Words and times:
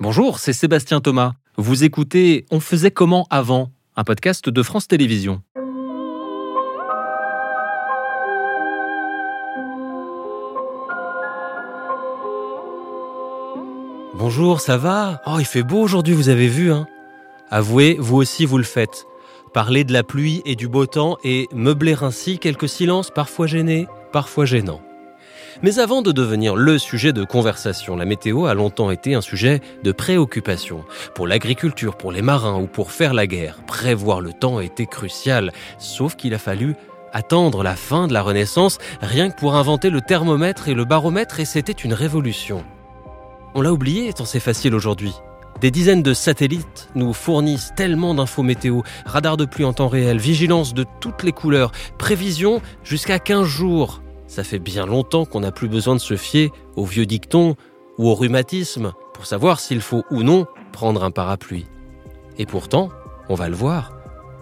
Bonjour, 0.00 0.38
c'est 0.38 0.52
Sébastien 0.52 1.00
Thomas. 1.00 1.32
Vous 1.56 1.84
écoutez 1.84 2.46
On 2.50 2.60
faisait 2.60 2.90
comment 2.90 3.26
avant 3.30 3.70
un 3.96 4.04
podcast 4.04 4.48
de 4.48 4.62
France 4.62 4.88
Télévisions. 4.88 5.42
Bonjour, 14.14 14.60
ça 14.60 14.76
va? 14.76 15.20
Oh, 15.26 15.36
il 15.38 15.44
fait 15.44 15.62
beau 15.62 15.80
aujourd'hui, 15.80 16.14
vous 16.14 16.28
avez 16.28 16.48
vu, 16.48 16.72
hein? 16.72 16.86
Avouez, 17.50 17.96
vous 17.98 18.16
aussi 18.16 18.46
vous 18.46 18.58
le 18.58 18.64
faites. 18.64 19.06
Parler 19.52 19.84
de 19.84 19.92
la 19.92 20.02
pluie 20.02 20.42
et 20.44 20.56
du 20.56 20.68
beau 20.68 20.86
temps 20.86 21.18
et 21.22 21.48
meubler 21.52 21.96
ainsi 22.02 22.38
quelques 22.38 22.68
silences 22.68 23.10
parfois 23.10 23.46
gênés, 23.46 23.88
parfois 24.12 24.44
gênants. 24.44 24.80
Mais 25.62 25.80
avant 25.80 26.02
de 26.02 26.12
devenir 26.12 26.54
le 26.54 26.78
sujet 26.78 27.12
de 27.12 27.24
conversation, 27.24 27.96
la 27.96 28.04
météo 28.04 28.46
a 28.46 28.54
longtemps 28.54 28.92
été 28.92 29.14
un 29.14 29.20
sujet 29.20 29.60
de 29.82 29.90
préoccupation. 29.90 30.84
Pour 31.16 31.26
l'agriculture, 31.26 31.96
pour 31.96 32.12
les 32.12 32.22
marins 32.22 32.60
ou 32.60 32.68
pour 32.68 32.92
faire 32.92 33.12
la 33.12 33.26
guerre, 33.26 33.58
prévoir 33.66 34.20
le 34.20 34.32
temps 34.32 34.60
était 34.60 34.86
crucial, 34.86 35.52
sauf 35.78 36.14
qu'il 36.14 36.32
a 36.34 36.38
fallu 36.38 36.76
attendre 37.12 37.64
la 37.64 37.74
fin 37.74 38.06
de 38.06 38.12
la 38.12 38.22
Renaissance 38.22 38.78
rien 39.00 39.30
que 39.30 39.36
pour 39.36 39.56
inventer 39.56 39.90
le 39.90 40.00
thermomètre 40.00 40.68
et 40.68 40.74
le 40.74 40.84
baromètre 40.84 41.40
et 41.40 41.44
c'était 41.44 41.72
une 41.72 41.94
révolution. 41.94 42.64
On 43.54 43.60
l'a 43.60 43.72
oublié 43.72 44.12
tant 44.12 44.26
c'est 44.26 44.38
facile 44.38 44.76
aujourd'hui. 44.76 45.12
Des 45.60 45.72
dizaines 45.72 46.04
de 46.04 46.14
satellites 46.14 46.88
nous 46.94 47.12
fournissent 47.12 47.72
tellement 47.74 48.14
d'infos 48.14 48.44
météo, 48.44 48.82
radars 49.06 49.36
de 49.36 49.44
pluie 49.44 49.64
en 49.64 49.72
temps 49.72 49.88
réel, 49.88 50.18
vigilance 50.18 50.72
de 50.72 50.84
toutes 51.00 51.24
les 51.24 51.32
couleurs, 51.32 51.72
prévision 51.98 52.62
jusqu'à 52.84 53.18
15 53.18 53.44
jours. 53.44 54.02
Ça 54.28 54.44
fait 54.44 54.58
bien 54.58 54.86
longtemps 54.86 55.24
qu'on 55.24 55.40
n'a 55.40 55.50
plus 55.50 55.68
besoin 55.68 55.94
de 55.94 56.00
se 56.00 56.16
fier 56.16 56.52
aux 56.76 56.84
vieux 56.84 57.06
dictons 57.06 57.56
ou 57.96 58.08
au 58.08 58.14
rhumatisme 58.14 58.92
pour 59.14 59.26
savoir 59.26 59.58
s'il 59.58 59.80
faut 59.80 60.04
ou 60.10 60.22
non 60.22 60.46
prendre 60.70 61.02
un 61.02 61.10
parapluie. 61.10 61.66
Et 62.36 62.46
pourtant, 62.46 62.90
on 63.30 63.34
va 63.34 63.48
le 63.48 63.56
voir, 63.56 63.92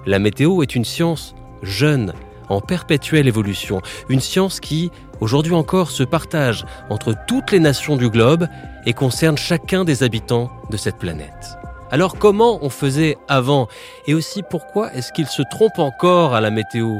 la 0.04 0.18
météo 0.18 0.62
est 0.62 0.74
une 0.74 0.84
science 0.84 1.34
jeune, 1.62 2.12
en 2.48 2.60
perpétuelle 2.60 3.28
évolution, 3.28 3.80
une 4.08 4.20
science 4.20 4.60
qui, 4.60 4.90
aujourd'hui 5.20 5.54
encore, 5.54 5.90
se 5.90 6.02
partage 6.02 6.66
entre 6.90 7.14
toutes 7.26 7.52
les 7.52 7.60
nations 7.60 7.96
du 7.96 8.10
globe 8.10 8.46
et 8.84 8.92
concerne 8.92 9.38
chacun 9.38 9.84
des 9.84 10.02
habitants 10.02 10.50
de 10.70 10.76
cette 10.76 10.98
planète. 10.98 11.56
Alors 11.90 12.18
comment 12.18 12.58
on 12.62 12.70
faisait 12.70 13.16
avant? 13.28 13.68
Et 14.08 14.14
aussi 14.14 14.42
pourquoi 14.50 14.92
est-ce 14.94 15.12
qu'il 15.12 15.28
se 15.28 15.42
trompe 15.48 15.78
encore 15.78 16.34
à 16.34 16.40
la 16.40 16.50
météo? 16.50 16.96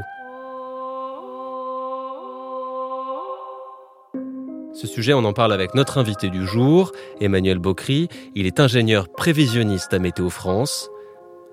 Ce 4.79 4.85
sujet, 4.85 5.13
on 5.13 5.25
en 5.25 5.33
parle 5.33 5.53
avec 5.53 5.73
notre 5.73 5.97
invité 5.97 6.29
du 6.29 6.45
jour, 6.45 6.91
Emmanuel 7.19 7.57
Bocry. 7.57 8.09
Il 8.35 8.45
est 8.45 8.59
ingénieur 8.59 9.09
prévisionniste 9.09 9.91
à 9.91 9.97
Météo 9.97 10.29
France. 10.29 10.91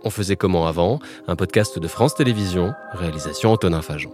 On 0.03 0.11
faisait 0.11 0.37
comment 0.37 0.67
avant? 0.67 0.99
Un 1.27 1.35
podcast 1.35 1.79
de 1.79 1.89
France 1.89 2.15
Télévisions, 2.15 2.75
réalisation 2.93 3.51
Antonin 3.51 3.81
Fajon. 3.81 4.13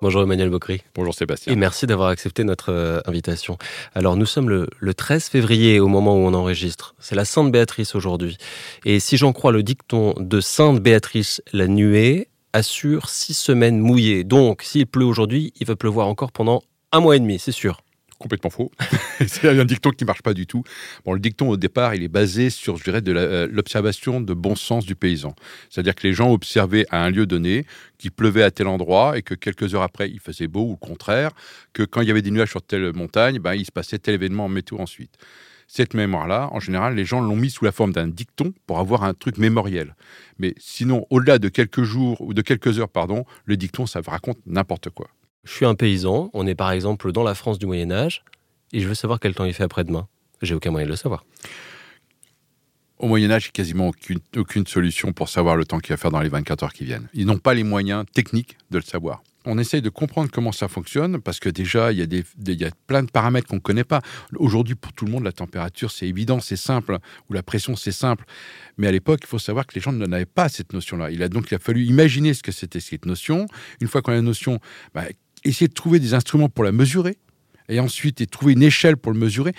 Bonjour 0.00 0.22
Emmanuel 0.22 0.48
Bocry. 0.48 0.80
Bonjour 0.94 1.12
Sébastien. 1.12 1.52
Et 1.52 1.56
merci 1.56 1.86
d'avoir 1.86 2.08
accepté 2.08 2.44
notre 2.44 2.72
euh, 2.72 3.00
invitation. 3.04 3.58
Alors 3.94 4.16
nous 4.16 4.24
sommes 4.24 4.48
le, 4.48 4.68
le, 4.78 4.94
13 4.94 5.24
février 5.28 5.80
au 5.80 5.88
moment 5.88 6.16
où 6.16 6.20
on 6.20 6.32
enregistre. 6.32 6.94
C'est 6.98 7.14
la 7.14 7.26
Sainte 7.26 7.52
Béatrice 7.52 7.94
aujourd'hui. 7.94 8.38
Et 8.86 9.00
si 9.00 9.18
j'en 9.18 9.34
crois 9.34 9.52
le 9.52 9.62
dicton 9.62 10.14
de 10.18 10.40
Sainte 10.40 10.80
Béatrice 10.80 11.42
la 11.52 11.66
nuée, 11.66 12.28
assure 12.54 13.10
six 13.10 13.34
semaines 13.34 13.78
mouillées. 13.78 14.24
Donc, 14.24 14.62
s'il 14.62 14.86
pleut 14.86 15.04
aujourd'hui, 15.04 15.52
il 15.60 15.66
va 15.66 15.76
pleuvoir 15.76 16.06
encore 16.06 16.32
pendant 16.32 16.62
un 16.92 17.00
mois 17.00 17.16
et 17.16 17.20
demi, 17.20 17.38
c'est 17.40 17.52
sûr. 17.52 17.80
Complètement 18.20 18.48
faux. 18.48 18.70
c'est 19.26 19.48
un 19.48 19.64
dicton 19.64 19.90
qui 19.90 20.04
marche 20.04 20.22
pas 20.22 20.34
du 20.34 20.46
tout. 20.46 20.62
Bon, 21.04 21.14
le 21.14 21.18
dicton 21.18 21.48
au 21.48 21.56
départ, 21.56 21.96
il 21.96 22.04
est 22.04 22.08
basé 22.08 22.50
sur, 22.50 22.76
je 22.76 22.84
dirais, 22.84 23.02
de 23.02 23.12
euh, 23.12 23.48
l'observation 23.50 24.20
de 24.20 24.32
bon 24.34 24.54
sens 24.54 24.86
du 24.86 24.94
paysan. 24.94 25.34
C'est-à-dire 25.68 25.96
que 25.96 26.06
les 26.06 26.14
gens 26.14 26.30
observaient 26.30 26.86
à 26.90 27.02
un 27.02 27.10
lieu 27.10 27.26
donné 27.26 27.66
qu'il 27.98 28.12
pleuvait 28.12 28.44
à 28.44 28.52
tel 28.52 28.68
endroit 28.68 29.18
et 29.18 29.22
que 29.22 29.34
quelques 29.34 29.74
heures 29.74 29.82
après, 29.82 30.08
il 30.08 30.20
faisait 30.20 30.46
beau 30.46 30.62
ou 30.62 30.70
le 30.80 30.86
contraire, 30.86 31.32
que 31.72 31.82
quand 31.82 32.02
il 32.02 32.08
y 32.08 32.12
avait 32.12 32.22
des 32.22 32.30
nuages 32.30 32.50
sur 32.50 32.62
telle 32.62 32.92
montagne, 32.94 33.40
ben, 33.40 33.54
il 33.54 33.66
se 33.66 33.72
passait 33.72 33.98
tel 33.98 34.14
événement 34.14 34.44
en 34.44 34.48
météo 34.48 34.78
ensuite 34.78 35.18
cette 35.76 35.94
mémoire-là, 35.94 36.50
en 36.52 36.60
général, 36.60 36.94
les 36.94 37.04
gens 37.04 37.20
l'ont 37.20 37.34
mis 37.34 37.50
sous 37.50 37.64
la 37.64 37.72
forme 37.72 37.92
d'un 37.92 38.06
dicton 38.06 38.52
pour 38.68 38.78
avoir 38.78 39.02
un 39.02 39.12
truc 39.12 39.38
mémoriel. 39.38 39.96
Mais 40.38 40.54
sinon, 40.56 41.04
au-delà 41.10 41.40
de 41.40 41.48
quelques 41.48 41.82
jours 41.82 42.20
ou 42.20 42.32
de 42.32 42.42
quelques 42.42 42.78
heures, 42.78 42.88
pardon, 42.88 43.24
le 43.44 43.56
dicton, 43.56 43.84
ça 43.84 44.00
raconte 44.06 44.38
n'importe 44.46 44.90
quoi. 44.90 45.08
Je 45.42 45.52
suis 45.52 45.66
un 45.66 45.74
paysan, 45.74 46.30
on 46.32 46.46
est 46.46 46.54
par 46.54 46.70
exemple 46.70 47.10
dans 47.10 47.24
la 47.24 47.34
France 47.34 47.58
du 47.58 47.66
Moyen 47.66 47.90
Âge, 47.90 48.22
et 48.72 48.78
je 48.78 48.86
veux 48.86 48.94
savoir 48.94 49.18
quel 49.18 49.34
temps 49.34 49.46
il 49.46 49.52
fait 49.52 49.64
après-demain. 49.64 50.06
J'ai 50.42 50.54
aucun 50.54 50.70
moyen 50.70 50.86
de 50.86 50.92
le 50.92 50.96
savoir. 50.96 51.24
Au 52.98 53.08
Moyen 53.08 53.32
Âge, 53.32 53.46
il 53.46 53.48
n'y 53.48 53.50
a 53.50 53.52
quasiment 53.64 53.88
aucune, 53.88 54.20
aucune 54.36 54.68
solution 54.68 55.12
pour 55.12 55.28
savoir 55.28 55.56
le 55.56 55.64
temps 55.64 55.80
qu'il 55.80 55.92
va 55.92 55.96
faire 55.96 56.12
dans 56.12 56.20
les 56.20 56.28
24 56.28 56.62
heures 56.62 56.72
qui 56.72 56.84
viennent. 56.84 57.08
Ils 57.14 57.26
n'ont 57.26 57.38
pas 57.38 57.52
les 57.52 57.64
moyens 57.64 58.04
techniques 58.14 58.58
de 58.70 58.78
le 58.78 58.84
savoir 58.84 59.24
on 59.44 59.58
essaye 59.58 59.82
de 59.82 59.90
comprendre 59.90 60.30
comment 60.32 60.52
ça 60.52 60.68
fonctionne 60.68 61.20
parce 61.20 61.38
que 61.38 61.48
déjà, 61.48 61.92
il 61.92 61.98
y 61.98 62.02
a, 62.02 62.06
des, 62.06 62.24
y 62.46 62.64
a 62.64 62.70
plein 62.86 63.02
de 63.02 63.10
paramètres 63.10 63.46
qu'on 63.46 63.56
ne 63.56 63.60
connaît 63.60 63.84
pas. 63.84 64.00
Aujourd'hui, 64.36 64.74
pour 64.74 64.92
tout 64.92 65.04
le 65.04 65.10
monde, 65.10 65.24
la 65.24 65.32
température, 65.32 65.90
c'est 65.90 66.08
évident, 66.08 66.40
c'est 66.40 66.56
simple, 66.56 66.98
ou 67.28 67.34
la 67.34 67.42
pression, 67.42 67.76
c'est 67.76 67.92
simple. 67.92 68.24
Mais 68.78 68.86
à 68.88 68.92
l'époque, 68.92 69.20
il 69.22 69.26
faut 69.26 69.38
savoir 69.38 69.66
que 69.66 69.74
les 69.74 69.80
gens 69.80 69.92
n'avaient 69.92 70.24
pas 70.24 70.48
cette 70.48 70.72
notion-là. 70.72 71.10
Il 71.10 71.22
a 71.22 71.28
donc 71.28 71.50
il 71.50 71.54
a 71.54 71.58
fallu 71.58 71.84
imaginer 71.84 72.34
ce 72.34 72.42
que 72.42 72.52
c'était 72.52 72.80
cette 72.80 73.06
notion. 73.06 73.46
Une 73.80 73.88
fois 73.88 74.02
qu'on 74.02 74.12
a 74.12 74.16
la 74.16 74.22
notion, 74.22 74.60
bah, 74.94 75.04
essayer 75.44 75.68
de 75.68 75.74
trouver 75.74 75.98
des 75.98 76.14
instruments 76.14 76.48
pour 76.48 76.64
la 76.64 76.72
mesurer 76.72 77.18
et 77.68 77.80
ensuite 77.80 78.20
et 78.20 78.26
trouver 78.26 78.52
une 78.52 78.62
échelle 78.62 78.96
pour 78.96 79.12
le 79.12 79.18
mesurer. 79.18 79.52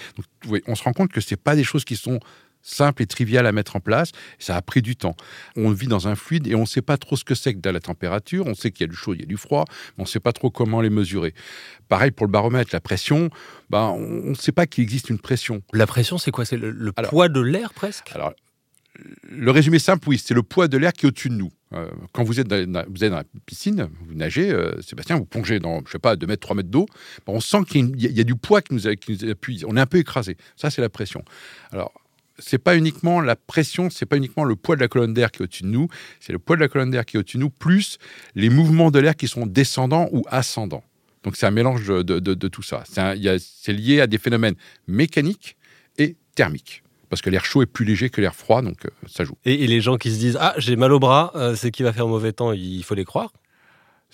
On 0.68 0.76
se 0.76 0.84
rend 0.84 0.94
compte 0.94 1.12
que 1.12 1.22
ce 1.22 1.36
pas 1.36 1.56
des 1.56 1.64
choses 1.64 1.86
qui 1.86 1.96
sont 1.96 2.20
simple 2.66 3.04
et 3.04 3.06
trivial 3.06 3.46
à 3.46 3.52
mettre 3.52 3.76
en 3.76 3.80
place. 3.80 4.12
Ça 4.40 4.58
a 4.58 4.62
pris 4.62 4.82
du 4.82 4.96
temps. 4.96 5.16
On 5.56 5.72
vit 5.72 5.88
dans 5.88 6.08
un 6.08 6.16
fluide 6.16 6.48
et 6.48 6.56
on 6.56 6.62
ne 6.62 6.66
sait 6.66 6.82
pas 6.82 6.98
trop 6.98 7.16
ce 7.16 7.24
que 7.24 7.36
c'est 7.36 7.54
que 7.54 7.60
de 7.60 7.70
la 7.70 7.80
température. 7.80 8.46
On 8.48 8.56
sait 8.56 8.72
qu'il 8.72 8.86
y 8.86 8.90
a 8.90 8.92
du 8.92 8.96
chaud, 8.96 9.14
il 9.14 9.22
y 9.22 9.24
a 9.24 9.28
du 9.28 9.38
froid, 9.38 9.66
mais 9.70 10.02
on 10.02 10.04
ne 10.04 10.08
sait 10.08 10.20
pas 10.20 10.34
trop 10.34 10.50
comment 10.50 10.82
les 10.82 10.90
mesurer. 10.90 11.34
Pareil 11.88 12.12
pour 12.12 12.26
le 12.26 12.32
baromètre, 12.32 12.72
la 12.74 12.82
pression, 12.82 13.30
ben, 13.70 13.94
on 13.96 14.30
ne 14.30 14.36
sait 14.36 14.52
pas 14.52 14.66
qu'il 14.66 14.84
existe 14.84 15.10
une 15.10 15.20
pression. 15.20 15.62
La 15.74 15.88
pression, 15.88 16.18
c'est 16.18 16.32
quoi? 16.32 16.46
C'est 16.46 16.58
le, 16.58 16.92
poids 16.92 17.30
de 17.30 17.40
l'air 17.40 17.74
presque? 17.74 18.12
alors, 18.14 18.34
le 19.30 19.52
résumé 19.52 19.78
simple, 19.78 20.08
oui, 20.08 20.22
c'est 20.24 20.34
le 20.34 20.44
poids 20.44 20.68
de 20.68 20.78
l'air 20.78 20.94
qui 20.94 21.06
est 21.06 21.10
au-dessus 21.10 21.30
de 21.30 21.36
nous. 21.36 21.52
Euh, 21.74 21.90
quand 22.14 22.24
vous 22.24 22.40
êtes, 22.40 22.48
dans, 22.48 22.86
vous 22.90 23.04
êtes 23.04 23.12
dans 23.12 23.18
la 23.18 23.26
piscine, 23.46 23.90
vous 24.08 24.16
nagez, 24.16 24.52
euh, 24.52 24.82
Sébastien, 24.82 25.18
vous 25.18 25.26
plongez 25.26 25.60
dans, 25.60 25.82
je 25.86 25.92
sais 25.92 26.00
pas, 26.00 26.16
2 26.16 26.26
mètres, 26.26 26.42
3 26.42 26.56
mètres 26.56 26.70
d'eau, 26.70 26.86
on 27.28 27.42
sent 27.42 27.58
qu'il 27.68 28.02
y, 28.02 28.08
y, 28.08 28.22
a 28.22 28.24
du 28.24 28.36
poids 28.36 28.62
qui 28.62 28.74
nous, 28.74 28.96
qui 28.96 29.12
nous 29.12 29.30
appuie. 29.30 29.64
On 29.68 29.76
est 29.76 29.82
un 29.82 29.86
peu 29.86 29.98
écrasé. 29.98 30.38
Ça, 30.56 30.70
c'est 30.70 30.82
la 30.82 30.90
pression. 30.90 31.24
Alors, 31.72 31.92
c'est 32.40 32.58
pas 32.58 32.78
uniquement 32.78 33.22
la 33.22 33.36
pression, 33.36 33.90
c'est 33.90 34.06
pas 34.06 34.18
uniquement 34.18 34.44
le 34.44 34.56
poids 34.56 34.76
de 34.76 34.82
la 34.82 34.88
colonne 34.88 35.14
d'air 35.14 35.32
qui 35.32 35.42
est 35.42 35.44
au-dessus 35.44 35.64
de 35.64 35.70
nous, 35.70 35.88
c'est 36.20 36.34
le 36.34 36.40
poids 36.40 36.56
de 36.56 36.62
la 36.62 36.68
colonne 36.68 36.92
d'air 36.92 37.06
qui 37.06 37.18
est 37.18 37.20
au-dessus 37.20 37.38
de 37.38 37.44
nous, 37.44 37.50
plus 37.50 37.98
les 38.36 38.50
mouvements 38.50 38.92
de 38.92 39.00
l'air 39.00 39.16
qui 39.16 39.28
sont 39.28 39.46
descendants 39.46 40.10
ou 40.12 40.24
ascendants. 40.30 40.84
Donc 41.24 41.36
c'est 41.36 41.48
un 41.48 41.52
mélange 41.52 41.86
de, 41.88 42.48
tout 42.48 42.62
ça. 42.62 42.84
C'est 42.88 43.74
lié 43.74 44.00
à 44.00 44.08
des 44.08 44.20
phénomènes 44.20 44.56
mécaniques 44.88 45.58
et 45.98 46.16
thermiques. 46.36 46.84
Parce 47.10 47.22
que 47.22 47.30
l'air 47.30 47.46
chaud 47.46 47.62
est 47.62 47.68
plus 47.68 47.86
léger 47.86 48.10
que 48.10 48.20
l'air 48.20 48.36
froid, 48.36 48.62
donc 48.62 48.86
euh, 48.86 48.90
ça 49.08 49.24
joue. 49.24 49.38
Et, 49.46 49.68
les 49.68 49.80
gens 49.80 49.98
qui 49.98 50.12
se 50.12 50.18
disent 50.18 50.38
Ah, 50.42 50.54
j'ai 50.58 50.76
mal 50.76 50.92
au 50.92 51.00
bras, 51.00 51.32
euh, 51.36 51.56
c'est 51.56 51.72
qu'il 51.72 51.86
va 51.86 51.94
faire 51.94 52.08
mauvais 52.08 52.34
temps, 52.34 52.52
il 52.52 52.84
faut 52.84 52.96
les 52.96 53.06
croire 53.06 53.32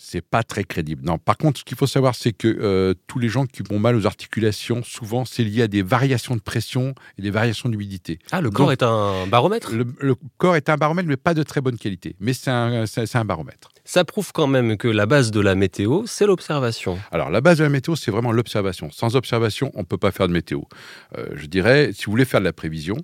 c'est 0.04 0.22
pas 0.22 0.42
très 0.42 0.64
crédible. 0.64 1.04
Non, 1.06 1.20
par 1.20 1.38
contre, 1.38 1.60
ce 1.60 1.64
qu'il 1.64 1.78
faut 1.78 1.86
savoir, 1.86 2.16
c'est 2.16 2.34
que 2.34 2.48
euh, 2.48 2.94
tous 3.06 3.20
les 3.20 3.30
gens 3.30 3.46
qui 3.46 3.62
ont 3.70 3.78
mal 3.78 3.96
aux 3.96 4.08
articulations, 4.08 4.82
souvent, 4.84 5.26
c'est 5.26 5.44
lié 5.44 5.62
à 5.64 5.68
des 5.68 5.84
variations 5.84 6.36
de 6.36 6.42
pression 6.42 6.96
et 7.20 7.22
des 7.22 7.30
variations 7.30 7.70
d'humidité. 7.70 8.18
Ah, 8.32 8.42
le 8.42 8.50
corps 8.50 8.72
est 8.72 8.82
un 8.82 9.28
baromètre? 9.28 9.72
le, 9.72 10.16
corps 10.38 10.56
est 10.56 10.70
un 10.70 10.76
baromètre, 10.76 11.08
mais 11.08 11.18
pas 11.18 11.36
de 11.36 11.44
très 11.44 11.62
bonne 11.62 11.78
qualité. 11.78 12.16
Mais 12.20 12.34
c'est 12.34 12.50
un, 12.50 12.84
un, 12.86 13.26
baromètre. 13.26 13.70
Ça 13.86 14.04
prouve 14.04 14.32
quand 14.34 14.48
même 14.48 14.76
que 14.76 14.88
la 14.88 15.06
base 15.06 15.30
de 15.30 15.40
la 15.40 15.54
météo, 15.54 16.04
c'est 16.08 16.26
l'observation. 16.26 16.98
Alors, 17.12 17.30
la 17.30 17.42
base 17.42 17.60
de 17.60 17.64
la 17.64 17.70
météo, 17.70 17.96
c'est 17.96 18.12
vraiment 18.12 18.32
l'observation. 18.32 18.90
Sans 18.92 19.16
observation, 19.16 19.72
on 19.76 19.82
ne 19.82 19.86
peut 19.86 19.98
pas 19.98 20.12
faire 20.12 20.28
de 20.28 20.34
météo. 20.34 20.62
Euh, 21.16 21.28
je 21.36 21.46
dirais, 21.46 21.92
si 21.94 22.06
vous 22.06 22.12
voulez 22.12 22.26
faire 22.26 22.40
de 22.40 22.46
la 22.46 22.54
prévision, 22.54 22.98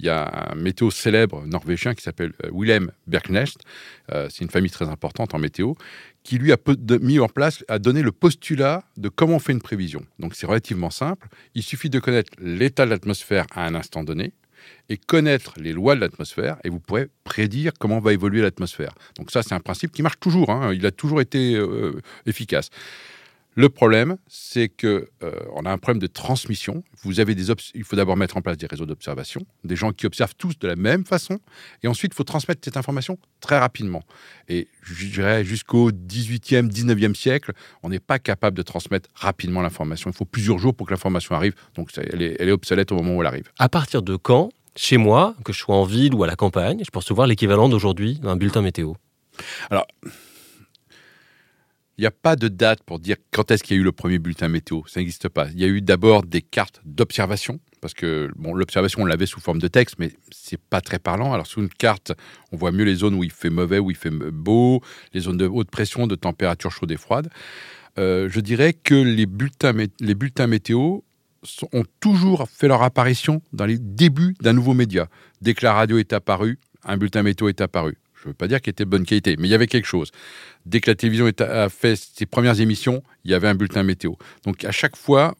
il 0.00 0.06
y 0.06 0.08
a 0.08 0.50
un 0.52 0.54
météo 0.54 0.90
célèbre 0.90 1.44
norvégien 1.46 1.94
qui 1.94 2.02
s'appelle 2.02 2.32
euh, 2.44 2.50
Willem 2.52 2.90
Berknecht. 3.06 3.58
c'est 4.28 4.40
une 4.40 4.50
famille 4.50 4.70
très 4.70 4.88
importante 4.88 5.34
en 5.34 5.38
météo 5.38 5.74
qui 6.22 6.38
lui 6.38 6.52
a 6.52 6.56
mis 7.00 7.18
en 7.18 7.28
place, 7.28 7.64
a 7.68 7.78
donné 7.78 8.02
le 8.02 8.12
postulat 8.12 8.82
de 8.96 9.08
comment 9.08 9.36
on 9.36 9.38
fait 9.38 9.52
une 9.52 9.62
prévision. 9.62 10.04
Donc 10.18 10.34
c'est 10.34 10.46
relativement 10.46 10.90
simple. 10.90 11.28
Il 11.54 11.62
suffit 11.62 11.90
de 11.90 11.98
connaître 11.98 12.32
l'état 12.38 12.84
de 12.84 12.90
l'atmosphère 12.90 13.46
à 13.54 13.66
un 13.66 13.74
instant 13.74 14.04
donné 14.04 14.32
et 14.88 14.96
connaître 14.96 15.54
les 15.56 15.72
lois 15.72 15.94
de 15.94 16.00
l'atmosphère 16.00 16.56
et 16.64 16.68
vous 16.68 16.80
pourrez 16.80 17.08
prédire 17.24 17.72
comment 17.78 18.00
va 18.00 18.12
évoluer 18.12 18.42
l'atmosphère. 18.42 18.92
Donc 19.16 19.30
ça 19.30 19.42
c'est 19.42 19.54
un 19.54 19.60
principe 19.60 19.92
qui 19.92 20.02
marche 20.02 20.20
toujours. 20.20 20.50
Hein. 20.50 20.74
Il 20.74 20.84
a 20.86 20.90
toujours 20.90 21.20
été 21.20 21.54
euh, 21.54 22.00
efficace. 22.26 22.70
Le 23.54 23.68
problème, 23.68 24.16
c'est 24.28 24.68
que 24.68 25.10
euh, 25.22 25.32
on 25.54 25.64
a 25.64 25.70
un 25.70 25.78
problème 25.78 26.00
de 26.00 26.06
transmission. 26.06 26.84
Vous 27.02 27.18
avez 27.18 27.34
des 27.34 27.50
il 27.74 27.84
faut 27.84 27.96
d'abord 27.96 28.16
mettre 28.16 28.36
en 28.36 28.42
place 28.42 28.56
des 28.56 28.66
réseaux 28.66 28.86
d'observation, 28.86 29.42
des 29.64 29.76
gens 29.76 29.92
qui 29.92 30.06
observent 30.06 30.34
tous 30.36 30.58
de 30.58 30.68
la 30.68 30.76
même 30.76 31.04
façon, 31.04 31.40
et 31.82 31.88
ensuite 31.88 32.12
il 32.12 32.16
faut 32.16 32.24
transmettre 32.24 32.60
cette 32.64 32.76
information 32.76 33.18
très 33.40 33.58
rapidement. 33.58 34.02
Et 34.48 34.68
je 34.82 35.06
dirais 35.08 35.44
jusqu'au 35.44 35.90
18e, 35.90 36.70
19e 36.70 37.14
siècle, 37.14 37.52
on 37.82 37.88
n'est 37.88 38.00
pas 38.00 38.18
capable 38.18 38.56
de 38.56 38.62
transmettre 38.62 39.08
rapidement 39.14 39.62
l'information. 39.62 40.10
Il 40.10 40.16
faut 40.16 40.24
plusieurs 40.24 40.58
jours 40.58 40.74
pour 40.74 40.86
que 40.86 40.92
l'information 40.92 41.34
arrive, 41.34 41.54
donc 41.74 41.90
elle 41.96 42.22
est, 42.22 42.36
elle 42.38 42.48
est 42.48 42.52
obsolète 42.52 42.92
au 42.92 42.96
moment 42.96 43.16
où 43.16 43.20
elle 43.20 43.26
arrive. 43.26 43.50
À 43.58 43.68
partir 43.68 44.02
de 44.02 44.14
quand, 44.16 44.50
chez 44.76 44.96
moi, 44.96 45.34
que 45.44 45.52
je 45.52 45.58
sois 45.58 45.74
en 45.74 45.84
ville 45.84 46.14
ou 46.14 46.22
à 46.22 46.26
la 46.26 46.36
campagne, 46.36 46.82
je 46.84 46.90
peux 46.90 47.00
recevoir 47.00 47.26
l'équivalent 47.26 47.68
d'aujourd'hui 47.68 48.20
d'un 48.20 48.36
bulletin 48.36 48.62
météo? 48.62 48.94
Alors, 49.70 49.86
il 52.00 52.04
n'y 52.04 52.06
a 52.06 52.12
pas 52.12 52.34
de 52.34 52.48
date 52.48 52.82
pour 52.82 52.98
dire 52.98 53.16
quand 53.30 53.50
est-ce 53.50 53.62
qu'il 53.62 53.76
y 53.76 53.78
a 53.78 53.82
eu 53.82 53.84
le 53.84 53.92
premier 53.92 54.18
bulletin 54.18 54.48
météo. 54.48 54.80
Ça 54.86 55.00
n'existe 55.00 55.28
pas. 55.28 55.48
Il 55.50 55.60
y 55.60 55.64
a 55.64 55.66
eu 55.66 55.82
d'abord 55.82 56.22
des 56.22 56.40
cartes 56.40 56.80
d'observation, 56.86 57.60
parce 57.82 57.92
que 57.92 58.30
bon, 58.36 58.54
l'observation, 58.54 59.02
on 59.02 59.04
l'avait 59.04 59.26
sous 59.26 59.38
forme 59.38 59.58
de 59.58 59.68
texte, 59.68 59.96
mais 59.98 60.10
c'est 60.30 60.58
pas 60.58 60.80
très 60.80 60.98
parlant. 60.98 61.34
Alors, 61.34 61.46
sous 61.46 61.60
une 61.60 61.68
carte, 61.68 62.12
on 62.52 62.56
voit 62.56 62.72
mieux 62.72 62.84
les 62.84 62.94
zones 62.94 63.14
où 63.14 63.22
il 63.22 63.30
fait 63.30 63.50
mauvais, 63.50 63.78
où 63.78 63.90
il 63.90 63.98
fait 63.98 64.08
beau, 64.08 64.80
les 65.12 65.20
zones 65.20 65.36
de 65.36 65.46
haute 65.46 65.70
pression, 65.70 66.06
de 66.06 66.14
température 66.14 66.72
chaude 66.72 66.90
et 66.90 66.96
froide. 66.96 67.28
Euh, 67.98 68.30
je 68.30 68.40
dirais 68.40 68.72
que 68.72 68.94
les 68.94 69.26
bulletins, 69.26 69.74
les 70.00 70.14
bulletins 70.14 70.46
météo 70.46 71.00
ont 71.72 71.84
toujours 72.00 72.48
fait 72.48 72.68
leur 72.68 72.82
apparition 72.82 73.42
dans 73.52 73.66
les 73.66 73.78
débuts 73.78 74.34
d'un 74.40 74.54
nouveau 74.54 74.72
média. 74.72 75.06
Dès 75.42 75.52
que 75.52 75.66
la 75.66 75.74
radio 75.74 75.98
est 75.98 76.14
apparue, 76.14 76.58
un 76.82 76.96
bulletin 76.96 77.22
météo 77.22 77.50
est 77.50 77.60
apparu. 77.60 77.98
Je 78.22 78.28
ne 78.28 78.30
veux 78.30 78.34
pas 78.34 78.48
dire 78.48 78.60
qu'il 78.60 78.70
était 78.70 78.84
de 78.84 78.90
bonne 78.90 79.06
qualité, 79.06 79.36
mais 79.38 79.48
il 79.48 79.50
y 79.50 79.54
avait 79.54 79.66
quelque 79.66 79.86
chose. 79.86 80.10
Dès 80.66 80.80
que 80.80 80.90
la 80.90 80.94
télévision 80.94 81.30
a 81.38 81.68
fait 81.70 81.96
ses 81.96 82.26
premières 82.26 82.60
émissions, 82.60 83.02
il 83.24 83.30
y 83.30 83.34
avait 83.34 83.48
un 83.48 83.54
bulletin 83.54 83.82
météo. 83.82 84.12
Donc 84.44 84.64
à 84.64 84.72
chaque 84.72 84.94
fois 84.96 85.34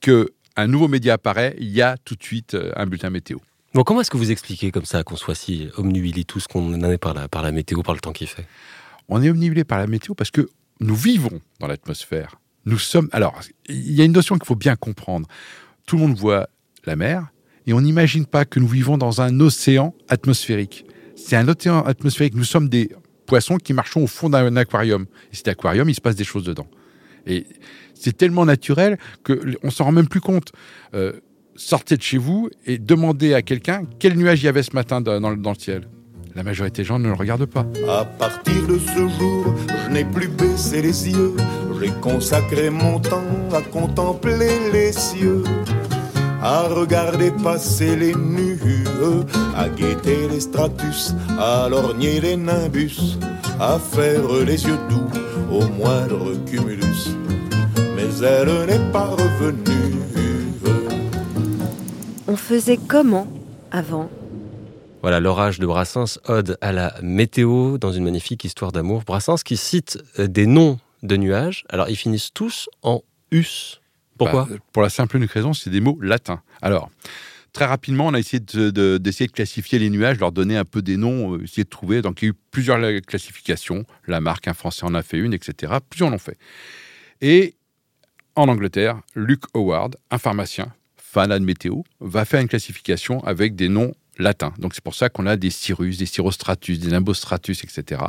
qu'un 0.00 0.66
nouveau 0.66 0.88
média 0.88 1.14
apparaît, 1.14 1.56
il 1.58 1.70
y 1.70 1.80
a 1.80 1.96
tout 1.96 2.16
de 2.16 2.22
suite 2.22 2.54
euh, 2.54 2.70
un 2.76 2.86
bulletin 2.86 3.08
météo. 3.08 3.38
Bon, 3.72 3.82
comment 3.82 4.02
est-ce 4.02 4.10
que 4.10 4.18
vous 4.18 4.30
expliquez 4.30 4.70
comme 4.70 4.84
ça 4.84 5.04
qu'on 5.04 5.16
soit 5.16 5.34
si 5.34 5.68
omnubilé 5.76 6.24
tous, 6.24 6.46
qu'on 6.46 6.74
en 6.74 6.90
est 6.90 6.98
par 6.98 7.14
la, 7.14 7.28
par 7.28 7.42
la 7.42 7.52
météo, 7.52 7.82
par 7.82 7.94
le 7.94 8.00
temps 8.00 8.12
qu'il 8.12 8.26
fait? 8.26 8.46
On 9.08 9.22
est 9.22 9.30
omnubilé 9.30 9.64
par 9.64 9.78
la 9.78 9.86
météo 9.86 10.14
parce 10.14 10.30
que 10.30 10.48
nous 10.80 10.96
vivons 10.96 11.40
dans 11.60 11.66
l'atmosphère. 11.66 12.36
Nous 12.66 12.78
sommes. 12.78 13.08
Alors, 13.12 13.40
il 13.68 13.92
y 13.92 14.02
a 14.02 14.04
une 14.04 14.12
notion 14.12 14.36
qu'il 14.36 14.46
faut 14.46 14.54
bien 14.54 14.76
comprendre. 14.76 15.26
Tout 15.86 15.96
le 15.96 16.02
monde 16.02 16.18
voit 16.18 16.50
la 16.84 16.96
mer 16.96 17.28
et 17.66 17.72
on 17.72 17.80
n'imagine 17.80 18.26
pas 18.26 18.44
que 18.44 18.60
nous 18.60 18.68
vivons 18.68 18.98
dans 18.98 19.22
un 19.22 19.40
océan 19.40 19.94
atmosphérique. 20.08 20.84
C'est 21.18 21.36
un 21.36 21.48
océan 21.48 21.82
atmosphérique. 21.82 22.34
Nous 22.34 22.44
sommes 22.44 22.68
des 22.68 22.90
poissons 23.26 23.56
qui 23.58 23.72
marchons 23.72 24.02
au 24.04 24.06
fond 24.06 24.30
d'un 24.30 24.56
aquarium. 24.56 25.06
Et 25.32 25.36
cet 25.36 25.48
aquarium, 25.48 25.88
il 25.88 25.94
se 25.94 26.00
passe 26.00 26.16
des 26.16 26.24
choses 26.24 26.44
dedans. 26.44 26.66
Et 27.26 27.46
c'est 27.94 28.16
tellement 28.16 28.46
naturel 28.46 28.96
qu'on 29.24 29.70
s'en 29.70 29.84
rend 29.84 29.92
même 29.92 30.08
plus 30.08 30.20
compte. 30.20 30.52
Euh, 30.94 31.12
sortez 31.56 31.96
de 31.96 32.02
chez 32.02 32.18
vous 32.18 32.48
et 32.64 32.78
demandez 32.78 33.34
à 33.34 33.42
quelqu'un 33.42 33.82
quel 33.98 34.16
nuage 34.16 34.42
il 34.42 34.46
y 34.46 34.48
avait 34.48 34.62
ce 34.62 34.74
matin 34.74 35.00
dans, 35.00 35.20
dans 35.20 35.50
le 35.50 35.58
ciel. 35.58 35.88
La 36.34 36.44
majorité 36.44 36.82
des 36.82 36.86
gens 36.86 36.98
ne 36.98 37.08
le 37.08 37.14
regardent 37.14 37.46
pas. 37.46 37.66
À 37.88 38.04
partir 38.04 38.66
de 38.66 38.78
ce 38.78 39.08
jour, 39.18 39.54
je 39.84 39.90
n'ai 39.92 40.04
plus 40.04 40.28
baissé 40.28 40.80
les 40.82 41.08
yeux. 41.08 41.34
J'ai 41.80 41.90
consacré 42.00 42.70
mon 42.70 43.00
temps 43.00 43.24
à 43.52 43.60
contempler 43.62 44.70
les 44.72 44.92
cieux, 44.92 45.42
à 46.42 46.68
regarder 46.68 47.30
passer 47.30 47.96
les 47.96 48.14
nues, 48.14 48.58
à 49.56 49.68
guetter 49.68 50.28
les 50.28 50.40
stratus, 50.40 51.14
à 51.38 51.68
lorgner 51.68 52.20
les 52.20 52.36
nimbus, 52.36 53.18
à 53.60 53.78
faire 53.78 54.32
les 54.46 54.64
yeux 54.64 54.78
doux 54.88 55.08
au 55.50 55.66
moindre 55.68 56.34
cumulus. 56.46 57.10
Mais 57.96 58.24
elle 58.24 58.66
n'est 58.66 58.92
pas 58.92 59.06
revenue. 59.06 59.94
On 62.26 62.36
faisait 62.36 62.78
comment 62.88 63.26
avant? 63.70 64.08
Voilà 65.02 65.20
l'orage 65.20 65.58
de 65.58 65.66
Brassens, 65.66 66.18
ode 66.26 66.58
à 66.60 66.72
la 66.72 66.94
météo 67.02 67.78
dans 67.78 67.92
une 67.92 68.04
magnifique 68.04 68.44
histoire 68.44 68.72
d'amour. 68.72 69.02
Brassens 69.06 69.42
qui 69.44 69.56
cite 69.56 69.98
des 70.18 70.46
noms 70.46 70.78
de 71.02 71.16
nuages. 71.16 71.64
Alors 71.68 71.88
ils 71.88 71.96
finissent 71.96 72.32
tous 72.32 72.68
en 72.82 73.02
us. 73.32 73.80
Pourquoi 74.18 74.46
bah, 74.50 74.56
Pour 74.72 74.82
la 74.82 74.90
simple 74.90 75.16
unique 75.16 75.30
raison, 75.30 75.52
c'est 75.52 75.70
des 75.70 75.80
mots 75.80 75.98
latins. 76.02 76.42
Alors, 76.60 76.90
très 77.52 77.64
rapidement, 77.64 78.06
on 78.06 78.14
a 78.14 78.18
essayé 78.18 78.40
d'essayer 78.40 78.70
de, 78.72 78.98
de, 78.98 79.26
classifier 79.32 79.78
les 79.78 79.90
nuages, 79.90 80.18
leur 80.18 80.32
donner 80.32 80.56
un 80.56 80.64
peu 80.64 80.82
des 80.82 80.96
noms, 80.96 81.34
euh, 81.34 81.44
essayer 81.44 81.64
de 81.64 81.68
trouver. 81.68 82.02
Donc 82.02 82.22
il 82.22 82.26
y 82.26 82.28
a 82.28 82.30
eu 82.30 82.36
plusieurs 82.50 82.78
classifications. 83.02 83.84
La 84.06 84.20
marque, 84.20 84.48
un 84.48 84.54
Français 84.54 84.84
en 84.84 84.94
a 84.94 85.02
fait 85.02 85.18
une, 85.18 85.32
etc. 85.32 85.72
Plusieurs 85.88 86.10
l'ont 86.10 86.18
fait. 86.18 86.38
Et 87.20 87.54
en 88.34 88.48
Angleterre, 88.48 89.00
Luke 89.14 89.44
Howard, 89.54 89.96
un 90.10 90.18
pharmacien, 90.18 90.72
fan 90.96 91.30
de 91.30 91.38
météo, 91.38 91.82
va 92.00 92.24
faire 92.24 92.40
une 92.40 92.48
classification 92.48 93.24
avec 93.24 93.56
des 93.56 93.68
noms 93.68 93.92
latin. 94.18 94.52
Donc 94.58 94.74
c'est 94.74 94.82
pour 94.82 94.94
ça 94.94 95.08
qu'on 95.08 95.26
a 95.26 95.36
des 95.36 95.50
cirrus, 95.50 95.98
des 95.98 96.06
cirrostratus, 96.06 96.78
des 96.78 96.90
nimbostratus, 96.90 97.64
etc. 97.64 98.02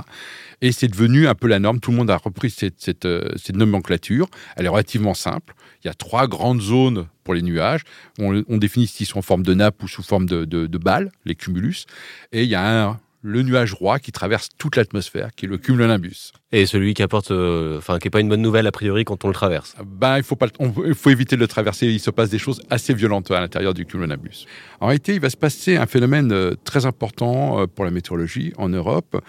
Et 0.62 0.72
c'est 0.72 0.88
devenu 0.88 1.28
un 1.28 1.36
peu 1.36 1.48
la 1.48 1.60
norme. 1.60 1.80
Tout 1.80 1.92
le 1.92 1.98
monde 1.98 2.12
a 2.12 2.18
repris 2.18 2.50
cette, 2.50 2.80
cette, 2.80 3.06
euh, 3.06 3.30
nomenclature. 3.54 4.28
Elle 4.56 4.66
est 4.66 4.70
relativement 4.70 5.14
simple. 5.14 5.56
Il 5.84 5.88
y 5.88 5.90
a 5.90 5.94
trois 5.94 6.28
grandes 6.28 6.62
zones 6.62 7.08
pour 7.24 7.34
les 7.34 7.42
nuages. 7.42 7.84
On, 8.20 8.58
définit 8.58 8.88
s'ils 8.88 9.06
sont 9.06 9.20
en 9.20 9.22
forme 9.22 9.44
de 9.44 9.54
nappe 9.54 9.82
ou 9.84 9.88
sous 9.88 10.04
forme 10.04 10.26
de, 10.26 10.46
de, 10.46 10.68
de 10.68 10.78
balle, 10.78 11.12
les 11.26 11.36
cumulus. 11.36 11.86
Et 12.32 12.44
il 12.44 12.50
y 12.50 12.56
a 12.56 12.88
un, 12.88 13.00
le 13.22 13.44
nuage 13.44 13.74
roi 13.74 14.00
qui 14.00 14.12
traverse 14.12 14.50
toute 14.58 14.76
l'atmosphère, 14.76 15.30
qui 15.36 15.46
est 15.46 15.50
le 15.50 15.58
cumulonimbus. 15.58 16.32
Et 16.52 16.66
celui 16.66 16.94
qui 16.94 17.04
apporte, 17.04 17.32
euh, 17.32 17.78
enfin, 17.78 18.00
qui 18.00 18.08
n'est 18.08 18.12
pas 18.12 18.22
une 18.22 18.30
bonne 18.30 18.42
nouvelle 18.42 18.66
a 18.66 18.72
priori 18.72 19.06
quand 19.06 19.24
on 19.26 19.28
le 19.28 19.34
traverse. 19.34 19.76
Ben, 19.86 20.18
il 20.18 20.24
faut 20.24 20.36
pas, 20.36 20.48
il 20.86 20.96
faut 20.96 21.10
éviter 21.10 21.36
de 21.36 21.42
le 21.42 21.48
traverser. 21.48 21.88
Il 21.88 22.00
se 22.00 22.10
passe 22.10 22.30
des 22.30 22.40
choses 22.40 22.62
assez 22.70 22.94
violentes 22.94 23.30
à 23.32 23.40
l'intérieur 23.40 23.74
du 23.74 23.86
cumulonimbus. 23.86 24.46
En 24.80 24.88
réalité, 24.88 25.16
il 25.16 25.20
va 25.20 25.30
se 25.30 25.38
passer 25.38 25.76
un 25.78 25.86
phénomène 25.86 26.32
euh, 26.32 26.56
très 26.64 26.86
important 26.86 27.62
euh, 27.62 27.68
pour 27.68 27.86
la 27.86 27.92
météorologie 27.92 28.54
en 28.58 28.70
Europe. 28.70 29.22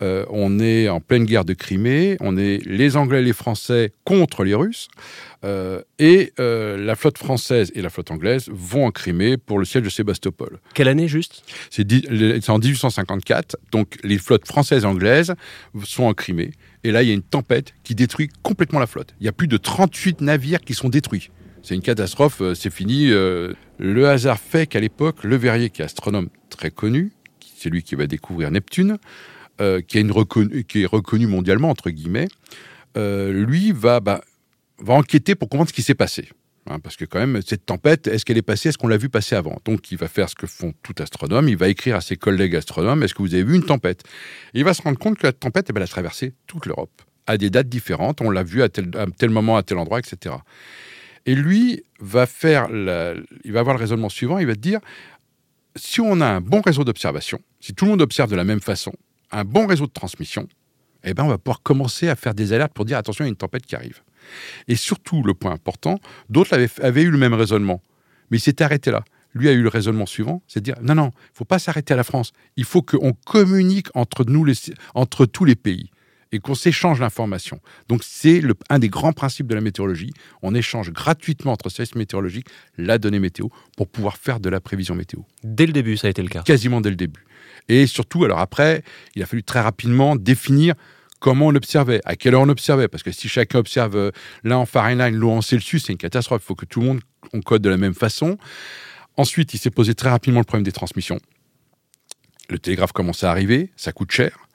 On 0.00 0.58
est 0.58 0.88
en 0.88 1.00
pleine 1.00 1.24
guerre 1.24 1.44
de 1.44 1.54
Crimée. 1.54 2.16
On 2.20 2.36
est 2.36 2.64
les 2.64 2.96
Anglais 2.96 3.20
et 3.20 3.24
les 3.24 3.32
Français 3.32 3.92
contre 4.04 4.44
les 4.44 4.54
Russes. 4.54 4.88
Euh, 5.44 5.82
et 6.00 6.32
euh, 6.40 6.76
la 6.76 6.96
flotte 6.96 7.16
française 7.16 7.70
et 7.76 7.82
la 7.82 7.90
flotte 7.90 8.10
anglaise 8.10 8.48
vont 8.50 8.86
en 8.86 8.90
Crimée 8.90 9.36
pour 9.36 9.58
le 9.58 9.64
siège 9.64 9.84
de 9.84 9.88
Sébastopol. 9.88 10.58
Quelle 10.74 10.88
année 10.88 11.06
juste? 11.06 11.44
C'est 11.70 12.50
en 12.50 12.58
1854. 12.58 13.56
Donc 13.70 13.98
les 14.02 14.18
flottes 14.18 14.46
françaises 14.46 14.82
et 14.82 14.86
anglaises 14.86 15.34
sont 15.84 16.04
en 16.04 16.14
Crimée. 16.14 16.50
Et 16.82 16.90
là, 16.90 17.02
il 17.02 17.08
y 17.08 17.12
a 17.12 17.14
une 17.14 17.22
tempête 17.22 17.74
qui 17.84 17.94
détruit 17.94 18.28
complètement 18.42 18.80
la 18.80 18.86
flotte. 18.86 19.14
Il 19.20 19.26
y 19.26 19.28
a 19.28 19.32
plus 19.32 19.48
de 19.48 19.56
38 19.56 20.20
navires 20.22 20.60
qui 20.60 20.74
sont 20.74 20.88
détruits. 20.88 21.30
C'est 21.62 21.74
une 21.74 21.82
catastrophe, 21.82 22.40
euh, 22.40 22.54
c'est 22.54 22.72
fini. 22.72 23.08
Le 23.08 24.08
hasard 24.08 24.38
fait 24.38 24.66
qu'à 24.66 24.80
l'époque, 24.80 25.22
Le 25.22 25.36
Verrier, 25.36 25.70
qui 25.70 25.82
est 25.82 25.84
astronome 25.84 26.28
très 26.50 26.70
connu, 26.70 27.12
c'est 27.56 27.70
lui 27.70 27.82
qui 27.82 27.94
va 27.94 28.06
découvrir 28.06 28.50
Neptune, 28.50 28.98
qui, 29.58 29.98
est 29.98 30.00
une 30.00 30.64
qui 30.64 30.82
est 30.82 30.86
reconnu 30.86 31.26
mondialement, 31.26 31.70
entre 31.70 31.90
guillemets, 31.90 32.28
lui 32.96 33.72
va 33.72 34.00
bah, 34.00 34.20
va 34.78 34.94
enquêter 34.94 35.34
pour 35.34 35.48
comprendre 35.48 35.68
ce 35.68 35.74
qui 35.74 35.82
s'est 35.82 35.94
passé. 35.94 36.28
Hein, 36.70 36.80
parce 36.80 36.96
que 36.96 37.04
quand 37.04 37.18
même, 37.18 37.40
cette 37.42 37.64
tempête, 37.64 38.06
est-ce 38.06 38.24
qu'elle 38.24 38.36
est 38.36 38.42
passée 38.42 38.68
Est-ce 38.68 38.78
qu'on 38.78 38.88
l'a 38.88 38.98
vu 38.98 39.08
passer 39.08 39.34
avant? 39.34 39.58
Donc 39.64 39.90
il 39.90 39.96
va 39.96 40.06
faire 40.06 40.28
ce 40.28 40.34
que 40.34 40.46
font 40.46 40.74
tout 40.82 40.94
astronome, 40.98 41.48
il 41.48 41.56
va 41.56 41.68
écrire 41.68 41.96
à 41.96 42.00
ses 42.00 42.16
collègues 42.16 42.56
astronomes, 42.56 43.02
est-ce 43.02 43.14
que 43.14 43.22
vous 43.22 43.34
avez 43.34 43.44
vu 43.44 43.56
une 43.56 43.64
tempête? 43.64 44.02
Et 44.54 44.58
il 44.58 44.64
va 44.64 44.74
se 44.74 44.82
rendre 44.82 44.98
compte 44.98 45.18
que 45.18 45.26
la 45.26 45.32
tempête, 45.32 45.66
eh 45.70 45.72
ben, 45.72 45.80
elle 45.80 45.84
a 45.84 45.88
traversé 45.88 46.34
toute 46.46 46.66
l'Europe, 46.66 47.02
à 47.26 47.38
des 47.38 47.48
dates 47.48 47.68
différentes, 47.68 48.20
on 48.20 48.30
l'a 48.30 48.42
vu 48.42 48.62
à 48.62 48.68
tel, 48.68 48.90
tel, 49.16 49.30
moment, 49.30 49.56
à 49.56 49.62
tel 49.62 49.78
endroit, 49.78 49.98
etc. 49.98 50.34
Et 51.24 51.34
lui 51.34 51.84
va 52.00 52.26
faire, 52.26 52.68
il 52.70 53.52
va 53.52 53.60
avoir 53.60 53.74
le 53.74 53.80
raisonnement 53.80 54.08
suivant, 54.10 54.38
il 54.38 54.46
va 54.46 54.54
dire, 54.54 54.80
si 55.74 56.00
on 56.00 56.20
a 56.20 56.26
un 56.26 56.40
bon 56.40 56.60
réseau 56.60 56.84
d'observation, 56.84 57.40
si 57.60 57.74
tout 57.74 57.86
le 57.86 57.92
monde 57.92 58.02
observe 58.02 58.30
de 58.30 58.36
la 58.36 58.44
même 58.44 58.60
façon, 58.60 58.92
un 59.30 59.44
bon 59.44 59.66
réseau 59.66 59.86
de 59.86 59.92
transmission, 59.92 60.48
eh 61.04 61.14
ben 61.14 61.24
on 61.24 61.28
va 61.28 61.38
pouvoir 61.38 61.62
commencer 61.62 62.08
à 62.08 62.16
faire 62.16 62.34
des 62.34 62.52
alertes 62.52 62.72
pour 62.72 62.84
dire 62.84 62.98
attention, 62.98 63.24
il 63.24 63.28
y 63.28 63.30
a 63.30 63.30
une 63.30 63.36
tempête 63.36 63.66
qui 63.66 63.76
arrive. 63.76 64.02
Et 64.66 64.76
surtout, 64.76 65.22
le 65.22 65.34
point 65.34 65.52
important, 65.52 65.98
d'autres 66.28 66.54
avaient, 66.80 67.02
eu 67.02 67.10
le 67.10 67.18
même 67.18 67.34
raisonnement, 67.34 67.80
mais 68.30 68.38
il 68.38 68.40
s'était 68.40 68.64
arrêté 68.64 68.90
là. 68.90 69.04
Lui 69.34 69.48
a 69.48 69.52
eu 69.52 69.62
le 69.62 69.68
raisonnement 69.68 70.06
suivant, 70.06 70.42
c'est 70.48 70.60
de 70.60 70.64
dire 70.64 70.76
non, 70.82 70.94
non, 70.94 71.12
il 71.14 71.36
faut 71.36 71.44
pas 71.44 71.58
s'arrêter 71.58 71.94
à 71.94 71.96
la 71.96 72.04
France. 72.04 72.32
Il 72.56 72.64
faut 72.64 72.82
qu'on 72.82 73.12
communique 73.12 73.88
entre 73.94 74.24
nous, 74.24 74.46
entre 74.94 75.26
tous 75.26 75.44
les 75.44 75.54
pays, 75.54 75.90
et 76.32 76.38
qu'on 76.38 76.54
s'échange 76.54 77.00
l'information. 77.00 77.60
Donc 77.88 78.02
c'est 78.04 78.42
un 78.68 78.78
des 78.78 78.88
grands 78.88 79.12
principes 79.12 79.46
de 79.46 79.54
la 79.54 79.60
météorologie. 79.60 80.12
On 80.42 80.54
échange 80.54 80.90
gratuitement 80.92 81.52
entre 81.52 81.68
services 81.68 81.94
météorologiques 81.94 82.48
la 82.76 82.98
donnée 82.98 83.18
météo 83.18 83.48
pour 83.76 83.88
pouvoir 83.88 84.16
faire 84.16 84.40
de 84.40 84.48
la 84.48 84.60
prévision 84.60 84.94
météo. 84.94 85.20
Dès 85.42 85.66
le 85.66 85.72
début, 85.72 85.96
ça 85.96 86.06
a 86.06 86.10
été 86.10 86.22
le 86.22 86.28
cas. 86.28 86.42
Quasiment 86.42 86.80
dès 86.80 86.90
le 86.90 86.96
début. 86.96 87.24
Et 87.68 87.86
surtout, 87.86 88.24
alors 88.24 88.38
après, 88.38 88.82
il 89.14 89.22
a 89.22 89.26
fallu 89.26 89.42
très 89.42 89.60
rapidement 89.60 90.16
définir 90.16 90.74
comment 91.20 91.48
on 91.48 91.54
observait, 91.54 92.00
à 92.04 92.16
quelle 92.16 92.34
heure 92.34 92.42
on 92.42 92.48
observait. 92.48 92.88
Parce 92.88 93.02
que 93.02 93.12
si 93.12 93.28
chacun 93.28 93.58
observe 93.58 93.96
euh, 93.96 94.10
l'un 94.44 94.56
en 94.56 94.66
Fahrenheit, 94.66 95.10
l'autre 95.10 95.34
en 95.34 95.42
Celsius, 95.42 95.84
c'est 95.86 95.92
une 95.92 95.98
catastrophe. 95.98 96.42
Il 96.44 96.46
faut 96.46 96.54
que 96.54 96.66
tout 96.66 96.80
le 96.80 96.86
monde 96.86 97.00
on 97.32 97.40
code 97.40 97.62
de 97.62 97.68
la 97.68 97.76
même 97.76 97.94
façon. 97.94 98.38
Ensuite, 99.16 99.52
il 99.54 99.58
s'est 99.58 99.70
posé 99.70 99.94
très 99.94 100.10
rapidement 100.10 100.40
le 100.40 100.44
problème 100.44 100.64
des 100.64 100.72
transmissions. 100.72 101.18
Le 102.48 102.58
télégraphe 102.58 102.92
commençait 102.92 103.26
à 103.26 103.30
arriver, 103.30 103.70
ça 103.76 103.92
coûte 103.92 104.10
cher. 104.10 104.47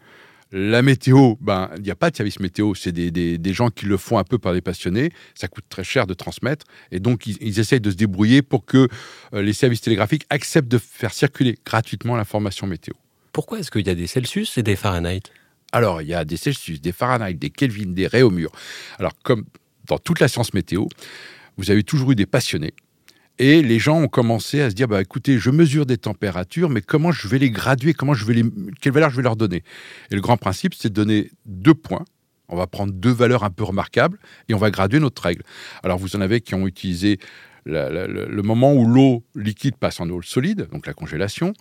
La 0.55 0.83
météo, 0.83 1.33
ben, 1.41 1.71
il 1.77 1.81
n'y 1.81 1.89
a 1.89 1.95
pas 1.95 2.11
de 2.11 2.15
service 2.15 2.39
météo, 2.39 2.75
c'est 2.75 2.91
des, 2.91 3.09
des, 3.09 3.39
des, 3.39 3.53
gens 3.53 3.71
qui 3.71 3.87
le 3.87 3.97
font 3.97 4.19
un 4.19 4.23
peu 4.23 4.37
par 4.37 4.53
des 4.53 4.61
passionnés. 4.61 5.09
Ça 5.33 5.47
coûte 5.47 5.63
très 5.67 5.83
cher 5.83 6.05
de 6.05 6.13
transmettre. 6.13 6.67
Et 6.91 6.99
donc, 6.99 7.25
ils, 7.25 7.37
ils 7.41 7.59
essayent 7.59 7.81
de 7.81 7.89
se 7.89 7.95
débrouiller 7.95 8.43
pour 8.43 8.63
que 8.63 8.87
euh, 9.33 9.41
les 9.41 9.53
services 9.53 9.81
télégraphiques 9.81 10.27
acceptent 10.29 10.67
de 10.67 10.77
faire 10.77 11.11
circuler 11.11 11.57
gratuitement 11.65 12.15
l'information 12.15 12.67
météo. 12.67 12.93
Pourquoi 13.31 13.57
est-ce 13.57 13.71
qu'il 13.71 13.87
y 13.87 13.89
a 13.89 13.95
des 13.95 14.05
Celsius 14.05 14.59
et 14.59 14.61
des 14.61 14.75
Fahrenheit? 14.75 15.23
Alors, 15.71 16.03
il 16.03 16.09
y 16.09 16.13
a 16.13 16.23
des 16.23 16.37
Celsius, 16.37 16.79
des 16.79 16.91
Fahrenheit, 16.91 17.33
des 17.33 17.49
Kelvin, 17.49 17.91
des 17.91 18.05
Réaumur. 18.05 18.51
Alors, 18.99 19.13
comme 19.23 19.45
dans 19.87 19.97
toute 19.97 20.19
la 20.19 20.27
science 20.27 20.53
météo, 20.53 20.85
vous 21.57 21.71
avez 21.71 21.81
toujours 21.81 22.11
eu 22.11 22.15
des 22.15 22.27
passionnés 22.27 22.75
et 23.43 23.61
les 23.61 23.77
gens 23.77 23.99
ont 23.99 24.07
commencé 24.07 24.61
à 24.61 24.69
se 24.69 24.75
dire, 24.75 24.87
bah, 24.87 25.01
écoutez, 25.01 25.37
je 25.37 25.49
mesure 25.49 25.85
des 25.85 25.97
températures, 25.97 26.69
mais 26.69 26.79
comment 26.79 27.11
je 27.11 27.27
vais 27.27 27.39
les 27.39 27.51
graduer? 27.51 27.93
Comment 27.93 28.13
je 28.13 28.23
vais 28.23 28.35
les, 28.35 28.45
quelle 28.79 28.93
valeur 28.93 29.09
je 29.09 29.17
vais 29.17 29.21
leur 29.21 29.35
donner? 29.35 29.63
Et 30.11 30.15
le 30.15 30.21
grand 30.21 30.37
principe, 30.37 30.73
c'est 30.73 30.87
de 30.87 30.93
donner 30.93 31.29
deux 31.45 31.73
points. 31.73 32.05
On 32.47 32.55
va 32.55 32.67
prendre 32.67 32.93
deux 32.93 33.11
valeurs 33.11 33.43
un 33.43 33.49
peu 33.49 33.65
remarquables 33.65 34.17
et 34.47 34.53
on 34.53 34.57
va 34.57 34.71
graduer 34.71 35.01
notre 35.01 35.21
règle. 35.21 35.43
Alors, 35.83 35.97
vous 35.97 36.15
en 36.15 36.21
avez 36.21 36.39
qui 36.39 36.55
ont 36.55 36.67
utilisé 36.67 37.19
le 37.65 38.41
moment 38.41 38.73
où 38.73 38.85
l'eau 38.85 39.25
liquide 39.35 39.75
passe 39.75 39.99
en 39.99 40.09
eau 40.09 40.21
solide, 40.21 40.69
donc 40.71 40.87
la 40.87 40.93
congélation. 40.93 41.53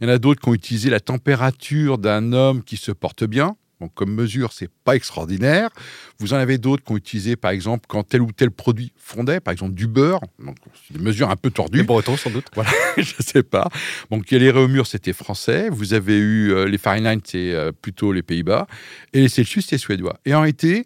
Il 0.00 0.08
y 0.08 0.10
en 0.10 0.14
a 0.14 0.18
d'autres 0.18 0.42
qui 0.42 0.48
ont 0.50 0.54
utilisé 0.54 0.90
la 0.90 1.00
température 1.00 1.96
d'un 1.96 2.34
homme 2.34 2.62
qui 2.62 2.76
se 2.76 2.92
porte 2.92 3.24
bien. 3.24 3.56
Donc, 3.80 3.94
comme 3.94 4.12
mesure, 4.14 4.52
c'est 4.52 4.70
pas 4.84 4.94
extraordinaire. 4.94 5.70
Vous 6.18 6.34
en 6.34 6.36
avez 6.36 6.58
d'autres 6.58 6.84
qui 6.84 6.92
ont 6.92 6.96
utilisé, 6.96 7.36
par 7.36 7.50
exemple, 7.50 7.86
quand 7.88 8.02
tel 8.02 8.20
ou 8.22 8.32
tel 8.32 8.50
produit 8.50 8.92
fondait, 8.96 9.40
par 9.40 9.52
exemple 9.52 9.74
du 9.74 9.86
beurre. 9.86 10.20
Donc, 10.38 10.56
c'est 10.86 10.96
des 10.96 11.02
mesures 11.02 11.30
un 11.30 11.36
peu 11.36 11.50
tordues. 11.50 11.78
Les 11.78 11.84
Bretons, 11.84 12.16
sans 12.16 12.30
doute. 12.30 12.46
Voilà, 12.54 12.70
je 12.98 13.14
sais 13.20 13.42
pas. 13.42 13.68
Donc, 14.10 14.30
les 14.30 14.50
Réaumur, 14.50 14.86
c'était 14.86 15.12
français. 15.12 15.68
Vous 15.70 15.94
avez 15.94 16.18
eu 16.18 16.52
euh, 16.52 16.66
les 16.66 16.78
Fahrenheit, 16.78 17.20
c'est 17.24 17.54
euh, 17.54 17.72
plutôt 17.72 18.12
les 18.12 18.22
Pays-Bas. 18.22 18.66
Et 19.12 19.20
les 19.20 19.28
Celsius, 19.28 19.66
c'est 19.66 19.78
suédois. 19.78 20.18
Et 20.24 20.34
en 20.34 20.40
réalité, 20.40 20.84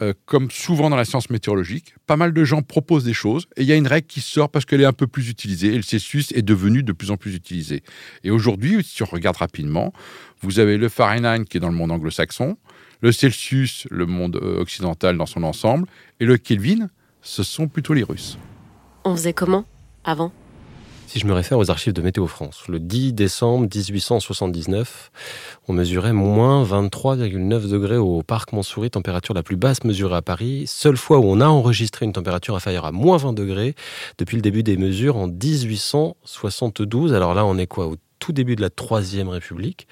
euh, 0.00 0.12
comme 0.26 0.50
souvent 0.50 0.90
dans 0.90 0.96
la 0.96 1.04
science 1.04 1.28
météorologique, 1.30 1.94
pas 2.06 2.16
mal 2.16 2.32
de 2.32 2.44
gens 2.44 2.62
proposent 2.62 3.04
des 3.04 3.12
choses 3.12 3.46
et 3.56 3.62
il 3.62 3.66
y 3.66 3.72
a 3.72 3.76
une 3.76 3.86
règle 3.86 4.06
qui 4.06 4.20
sort 4.20 4.48
parce 4.48 4.64
qu'elle 4.64 4.80
est 4.80 4.86
un 4.86 4.92
peu 4.92 5.06
plus 5.06 5.28
utilisée 5.28 5.68
et 5.74 5.76
le 5.76 5.82
Celsius 5.82 6.32
est 6.32 6.42
devenu 6.42 6.82
de 6.82 6.92
plus 6.92 7.10
en 7.10 7.16
plus 7.16 7.34
utilisé. 7.34 7.82
Et 8.22 8.30
aujourd'hui, 8.30 8.82
si 8.84 9.02
on 9.02 9.06
regarde 9.06 9.36
rapidement, 9.36 9.92
vous 10.40 10.60
avez 10.60 10.76
le 10.76 10.88
Fahrenheit 10.88 11.44
qui 11.44 11.56
est 11.56 11.60
dans 11.60 11.68
le 11.68 11.74
monde 11.74 11.90
anglo-saxon, 11.90 12.56
le 13.00 13.12
Celsius, 13.12 13.86
le 13.90 14.06
monde 14.06 14.36
euh, 14.42 14.60
occidental 14.60 15.16
dans 15.16 15.26
son 15.26 15.42
ensemble, 15.42 15.86
et 16.20 16.24
le 16.24 16.36
Kelvin, 16.36 16.88
ce 17.22 17.42
sont 17.42 17.68
plutôt 17.68 17.94
les 17.94 18.02
Russes. 18.02 18.38
On 19.04 19.16
faisait 19.16 19.32
comment 19.32 19.64
avant? 20.04 20.32
Si 21.08 21.18
je 21.18 21.26
me 21.26 21.32
réfère 21.32 21.56
aux 21.56 21.70
archives 21.70 21.94
de 21.94 22.02
Météo 22.02 22.26
France, 22.26 22.64
le 22.68 22.78
10 22.78 23.14
décembre 23.14 23.66
1879, 23.74 25.10
on 25.66 25.72
mesurait 25.72 26.12
moins 26.12 26.62
23,9 26.64 27.70
degrés 27.70 27.96
au 27.96 28.22
parc 28.22 28.52
Montsouris, 28.52 28.90
température 28.90 29.32
la 29.32 29.42
plus 29.42 29.56
basse 29.56 29.84
mesurée 29.84 30.16
à 30.16 30.22
Paris. 30.22 30.64
Seule 30.66 30.98
fois 30.98 31.18
où 31.18 31.24
on 31.24 31.40
a 31.40 31.46
enregistré 31.46 32.04
une 32.04 32.12
température 32.12 32.54
inférieure 32.54 32.84
à 32.84 32.92
moins 32.92 33.16
20 33.16 33.32
degrés 33.32 33.74
depuis 34.18 34.36
le 34.36 34.42
début 34.42 34.62
des 34.62 34.76
mesures 34.76 35.16
en 35.16 35.28
1872. 35.28 37.14
Alors 37.14 37.32
là, 37.32 37.46
on 37.46 37.56
est 37.56 37.66
quoi 37.66 37.86
Au 37.86 37.96
tout 38.18 38.32
début 38.32 38.54
de 38.54 38.60
la 38.60 38.70
Troisième 38.70 39.30
République? 39.30 39.88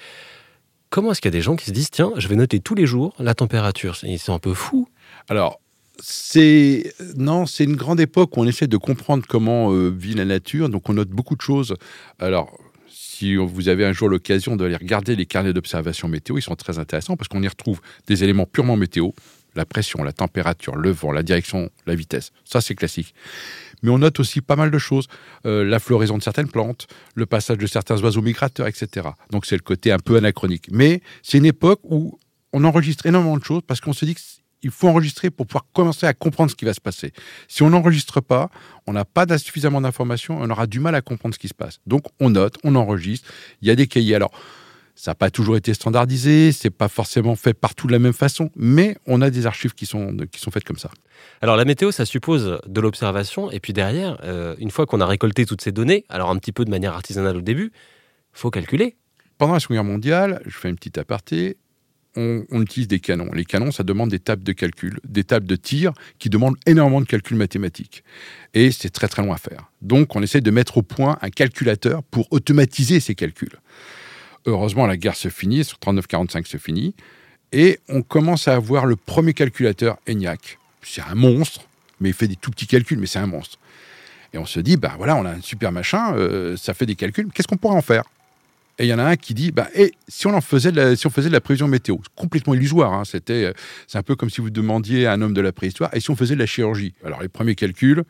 Comment 0.91 1.11
est-ce 1.11 1.21
qu'il 1.21 1.29
y 1.29 1.35
a 1.35 1.37
des 1.37 1.41
gens 1.41 1.55
qui 1.55 1.65
se 1.65 1.71
disent 1.71 1.89
tiens, 1.89 2.11
je 2.17 2.27
vais 2.27 2.35
noter 2.35 2.59
tous 2.59 2.75
les 2.75 2.85
jours 2.85 3.15
la 3.17 3.33
température? 3.33 3.97
Ils 4.03 4.19
sont 4.19 4.35
un 4.35 4.39
peu 4.39 4.53
fous. 4.53 4.87
Alors, 5.29 5.59
c'est 5.99 6.93
non, 7.15 7.45
c'est 7.45 7.63
une 7.63 7.75
grande 7.75 7.99
époque 7.99 8.37
où 8.37 8.41
on 8.41 8.47
essaie 8.47 8.67
de 8.67 8.77
comprendre 8.77 9.25
comment 9.27 9.71
euh, 9.71 9.89
vit 9.89 10.13
la 10.13 10.25
nature. 10.25 10.69
Donc 10.69 10.89
on 10.89 10.93
note 10.93 11.09
beaucoup 11.09 11.35
de 11.35 11.41
choses. 11.41 11.75
Alors 12.19 12.57
si 12.87 13.35
vous 13.35 13.67
avez 13.67 13.85
un 13.85 13.93
jour 13.93 14.09
l'occasion 14.09 14.55
d'aller 14.55 14.75
regarder 14.75 15.15
les 15.15 15.25
carnets 15.25 15.53
d'observation 15.53 16.07
météo, 16.07 16.37
ils 16.37 16.43
sont 16.43 16.55
très 16.55 16.77
intéressants 16.77 17.17
parce 17.17 17.27
qu'on 17.27 17.41
y 17.41 17.47
retrouve 17.47 17.81
des 18.05 18.23
éléments 18.23 18.45
purement 18.45 18.77
météo, 18.77 19.09
la 19.55 19.65
pression, 19.65 20.03
la 20.03 20.13
température, 20.13 20.75
le 20.75 20.91
vent, 20.91 21.11
la 21.11 21.23
direction, 21.23 21.71
la 21.87 21.95
vitesse. 21.95 22.31
Ça 22.45 22.61
c'est 22.61 22.75
classique. 22.75 23.15
Mais 23.81 23.89
on 23.89 23.97
note 23.97 24.19
aussi 24.19 24.41
pas 24.41 24.55
mal 24.55 24.71
de 24.71 24.77
choses, 24.77 25.07
euh, 25.45 25.63
la 25.63 25.79
floraison 25.79 26.17
de 26.17 26.23
certaines 26.23 26.49
plantes, 26.49 26.87
le 27.15 27.25
passage 27.25 27.57
de 27.57 27.67
certains 27.67 27.99
oiseaux 28.01 28.21
migrateurs, 28.21 28.67
etc. 28.67 29.09
Donc 29.31 29.45
c'est 29.45 29.55
le 29.55 29.61
côté 29.61 29.91
un 29.91 29.99
peu 29.99 30.17
anachronique. 30.17 30.67
Mais 30.71 31.01
c'est 31.23 31.37
une 31.37 31.45
époque 31.45 31.79
où 31.83 32.19
on 32.53 32.63
enregistre 32.63 33.05
énormément 33.05 33.37
de 33.37 33.43
choses 33.43 33.61
parce 33.65 33.81
qu'on 33.81 33.93
se 33.93 34.05
dit 34.05 34.15
il 34.63 34.71
faut 34.71 34.87
enregistrer 34.87 35.29
pour 35.29 35.47
pouvoir 35.47 35.65
commencer 35.73 36.05
à 36.05 36.13
comprendre 36.13 36.51
ce 36.51 36.55
qui 36.55 36.65
va 36.65 36.73
se 36.73 36.81
passer. 36.81 37.13
Si 37.47 37.63
on 37.63 37.69
n'enregistre 37.69 38.21
pas, 38.21 38.49
on 38.85 38.93
n'a 38.93 39.05
pas 39.05 39.25
suffisamment 39.37 39.81
d'informations, 39.81 40.37
on 40.39 40.49
aura 40.49 40.67
du 40.67 40.79
mal 40.79 40.95
à 40.95 41.01
comprendre 41.01 41.35
ce 41.35 41.39
qui 41.39 41.47
se 41.47 41.53
passe. 41.53 41.79
Donc 41.85 42.03
on 42.19 42.29
note, 42.29 42.57
on 42.63 42.75
enregistre, 42.75 43.29
il 43.61 43.67
y 43.67 43.71
a 43.71 43.75
des 43.75 43.87
cahiers. 43.87 44.15
Alors, 44.15 44.31
ça 44.97 45.11
n'a 45.11 45.15
pas 45.15 45.29
toujours 45.29 45.57
été 45.57 45.75
standardisé, 45.75 46.51
c'est 46.51 46.71
pas 46.71 46.87
forcément 46.87 47.35
fait 47.35 47.53
partout 47.53 47.85
de 47.85 47.91
la 47.91 47.99
même 47.99 48.13
façon, 48.13 48.49
mais 48.55 48.97
on 49.05 49.21
a 49.21 49.29
des 49.29 49.45
archives 49.45 49.75
qui 49.75 49.85
sont, 49.85 50.17
qui 50.31 50.39
sont 50.39 50.49
faites 50.49 50.63
comme 50.63 50.79
ça. 50.79 50.89
Alors 51.41 51.55
la 51.55 51.65
météo, 51.65 51.91
ça 51.91 52.03
suppose 52.03 52.59
de 52.65 52.81
l'observation, 52.81 53.51
et 53.51 53.59
puis 53.59 53.73
derrière, 53.73 54.17
euh, 54.23 54.55
une 54.57 54.71
fois 54.71 54.87
qu'on 54.87 54.99
a 54.99 55.05
récolté 55.05 55.45
toutes 55.45 55.61
ces 55.61 55.71
données, 55.71 56.03
alors 56.09 56.31
un 56.31 56.35
petit 56.37 56.51
peu 56.51 56.65
de 56.65 56.71
manière 56.71 56.93
artisanale 56.93 57.37
au 57.37 57.41
début, 57.41 57.71
faut 58.33 58.49
calculer. 58.49 58.97
Pendant 59.37 59.53
la 59.53 59.59
Seconde 59.59 59.75
Guerre 59.75 59.83
mondiale, 59.83 60.41
je 60.47 60.57
fais 60.57 60.67
une 60.67 60.75
petite 60.75 60.97
aparté, 60.97 61.57
on, 62.17 62.61
utilise 62.61 62.87
des 62.87 62.99
canons. 62.99 63.31
Les 63.33 63.45
canons, 63.45 63.71
ça 63.71 63.83
demande 63.83 64.09
des 64.09 64.19
tables 64.19 64.43
de 64.43 64.51
calcul, 64.51 64.99
des 65.07 65.23
tables 65.23 65.45
de 65.45 65.55
tir 65.55 65.93
qui 66.19 66.29
demandent 66.29 66.57
énormément 66.65 66.99
de 66.99 67.05
calculs 67.05 67.37
mathématiques. 67.37 68.03
Et 68.53 68.71
c'est 68.71 68.89
très 68.89 69.07
très 69.07 69.21
long 69.21 69.31
à 69.31 69.37
faire. 69.37 69.71
Donc 69.81 70.15
on 70.15 70.23
essaie 70.23 70.41
de 70.41 70.51
mettre 70.51 70.77
au 70.77 70.81
point 70.81 71.17
un 71.21 71.29
calculateur 71.29 72.03
pour 72.03 72.27
automatiser 72.31 72.99
ces 72.99 73.15
calculs. 73.15 73.59
Heureusement, 74.45 74.87
la 74.87 74.97
guerre 74.97 75.15
se 75.15 75.29
finit, 75.29 75.63
sur 75.63 75.77
39-45 75.77 76.47
se 76.47 76.57
finit, 76.57 76.95
et 77.51 77.79
on 77.87 78.01
commence 78.01 78.47
à 78.47 78.55
avoir 78.55 78.85
le 78.85 78.95
premier 78.95 79.33
calculateur 79.33 79.97
ENIAC. 80.07 80.57
C'est 80.81 81.01
un 81.01 81.15
monstre, 81.15 81.67
mais 81.99 82.09
il 82.09 82.13
fait 82.13 82.27
des 82.27 82.35
tout 82.35 82.51
petits 82.51 82.67
calculs, 82.67 82.99
mais 82.99 83.07
c'est 83.07 83.19
un 83.19 83.27
monstre. 83.27 83.59
Et 84.33 84.37
on 84.37 84.45
se 84.45 84.59
dit, 84.59 84.77
ben 84.77 84.93
voilà, 84.97 85.15
on 85.15 85.25
a 85.25 85.31
un 85.31 85.41
super 85.41 85.71
machin, 85.71 86.13
euh, 86.15 86.57
ça 86.57 86.73
fait 86.73 86.85
des 86.85 86.95
calculs, 86.95 87.27
qu'est-ce 87.33 87.47
qu'on 87.47 87.57
pourrait 87.57 87.75
en 87.75 87.81
faire? 87.81 88.03
Et 88.79 88.85
il 88.85 88.87
y 88.87 88.93
en 88.93 88.99
a 88.99 89.03
un 89.03 89.15
qui 89.15 89.33
dit, 89.33 89.51
bah, 89.51 89.67
et 89.73 89.91
si 90.07 90.27
on 90.27 90.41
faisait 90.41 90.71
de 90.71 91.31
la, 91.31 91.41
prévision 91.41 91.67
météo, 91.67 91.97
complètement 92.15 92.53
illusoire. 92.53 92.93
Hein, 92.93 93.05
c'était, 93.05 93.53
c'est 93.87 93.97
un 93.97 94.03
peu 94.03 94.15
comme 94.15 94.29
si 94.29 94.39
vous 94.39 94.51
demandiez 94.51 95.07
à 95.07 95.13
un 95.13 95.21
homme 95.21 95.33
de 95.33 95.41
la 95.41 95.51
préhistoire, 95.51 95.89
et 95.93 95.99
si 95.99 96.11
on 96.11 96.15
faisait 96.15 96.35
de 96.35 96.39
la 96.39 96.45
chirurgie? 96.45 96.93
Alors 97.03 97.21
les 97.21 97.27
premiers 97.27 97.55
calculs 97.55 98.03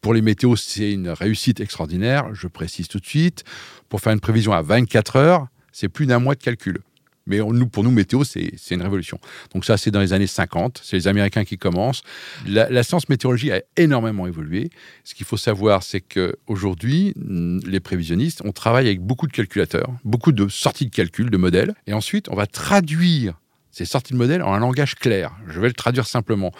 pour 0.00 0.14
les 0.14 0.22
météos, 0.22 0.56
c'est 0.56 0.92
une 0.92 1.08
réussite 1.08 1.60
extraordinaire. 1.60 2.32
Je 2.32 2.46
précise 2.46 2.86
tout 2.86 3.00
de 3.00 3.06
suite. 3.06 3.44
Pour 3.88 4.00
faire 4.00 4.12
une 4.12 4.20
prévision 4.20 4.52
à 4.52 4.62
24 4.62 5.16
heures, 5.16 5.46
c'est 5.72 5.88
plus 5.88 6.06
d'un 6.06 6.20
mois 6.20 6.34
de 6.34 6.42
calcul. 6.42 6.78
Mais 7.26 7.38
pour 7.72 7.84
nous, 7.84 7.90
météo, 7.90 8.22
c'est 8.24 8.52
une 8.70 8.82
révolution. 8.82 9.18
Donc 9.54 9.64
ça, 9.64 9.76
c'est 9.76 9.90
dans 9.90 10.00
les 10.00 10.12
années 10.12 10.26
50. 10.26 10.80
C'est 10.82 10.96
les 10.96 11.08
Américains 11.08 11.44
qui 11.44 11.56
commencent. 11.56 12.02
La, 12.46 12.82
science 12.82 13.08
météorologie 13.08 13.50
a 13.50 13.62
énormément 13.76 14.26
évolué. 14.26 14.70
Ce 15.04 15.14
qu'il 15.14 15.24
faut 15.24 15.38
savoir, 15.38 15.82
c'est 15.82 16.00
qu'aujourd'hui, 16.00 17.14
les 17.16 17.80
prévisionnistes, 17.80 18.42
on 18.44 18.52
travaille 18.52 18.86
avec 18.86 19.00
beaucoup 19.00 19.26
de 19.26 19.32
calculateurs, 19.32 19.90
beaucoup 20.04 20.32
de 20.32 20.48
sorties 20.48 20.86
de 20.86 20.94
calcul, 20.94 21.30
de 21.30 21.36
modèles. 21.36 21.74
Et 21.86 21.94
ensuite, 21.94 22.28
on 22.28 22.36
va 22.36 22.46
traduire 22.46 23.40
ces 23.70 23.86
sorties 23.86 24.12
de 24.12 24.18
modèles 24.18 24.42
en 24.42 24.52
un 24.52 24.60
langage 24.60 24.94
clair. 24.94 25.32
Je 25.48 25.60
vais 25.60 25.68
le 25.68 25.74
traduire 25.74 26.06
simplement. 26.06 26.52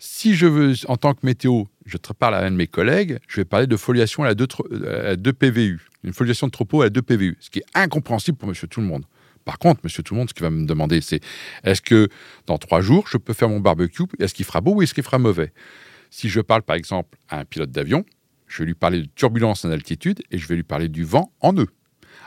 Si 0.00 0.34
je 0.34 0.46
veux, 0.46 0.74
en 0.86 0.96
tant 0.96 1.12
que 1.14 1.24
météo, 1.24 1.64
je 1.86 1.96
parle 1.96 2.34
à 2.34 2.40
un 2.40 2.50
de 2.50 2.56
mes 2.56 2.66
collègues, 2.66 3.18
je 3.28 3.36
vais 3.36 3.44
parler 3.44 3.66
de 3.66 3.76
foliation 3.76 4.24
à 4.24 4.34
2, 4.34 4.46
à 5.04 5.16
2 5.16 5.32
PVU, 5.32 5.80
une 6.04 6.12
foliation 6.12 6.46
de 6.46 6.52
troupeau 6.52 6.82
à 6.82 6.90
2 6.90 7.02
PVU, 7.02 7.36
ce 7.40 7.50
qui 7.50 7.60
est 7.60 7.64
incompréhensible 7.74 8.38
pour 8.38 8.48
monsieur 8.48 8.68
tout 8.68 8.80
le 8.80 8.86
monde. 8.86 9.04
Par 9.48 9.58
contre, 9.58 9.80
monsieur 9.82 10.02
tout 10.02 10.12
le 10.12 10.18
monde, 10.18 10.28
ce 10.28 10.34
qu'il 10.34 10.42
va 10.42 10.50
me 10.50 10.66
demander, 10.66 11.00
c'est 11.00 11.20
est-ce 11.64 11.80
que 11.80 12.10
dans 12.44 12.58
trois 12.58 12.82
jours, 12.82 13.06
je 13.08 13.16
peux 13.16 13.32
faire 13.32 13.48
mon 13.48 13.60
barbecue 13.60 14.02
Est-ce 14.18 14.34
qu'il 14.34 14.44
fera 14.44 14.60
beau 14.60 14.74
ou 14.74 14.82
est-ce 14.82 14.92
qu'il 14.92 15.02
fera 15.02 15.18
mauvais? 15.18 15.54
Si 16.10 16.28
je 16.28 16.42
parle, 16.42 16.60
par 16.60 16.76
exemple, 16.76 17.16
à 17.30 17.38
un 17.38 17.44
pilote 17.46 17.70
d'avion, 17.70 18.04
je 18.46 18.58
vais 18.58 18.66
lui 18.66 18.74
parler 18.74 19.00
de 19.00 19.08
turbulence 19.14 19.64
en 19.64 19.70
altitude 19.70 20.20
et 20.30 20.36
je 20.36 20.46
vais 20.48 20.54
lui 20.54 20.64
parler 20.64 20.90
du 20.90 21.02
vent 21.02 21.32
en 21.40 21.54
nœud. 21.54 21.68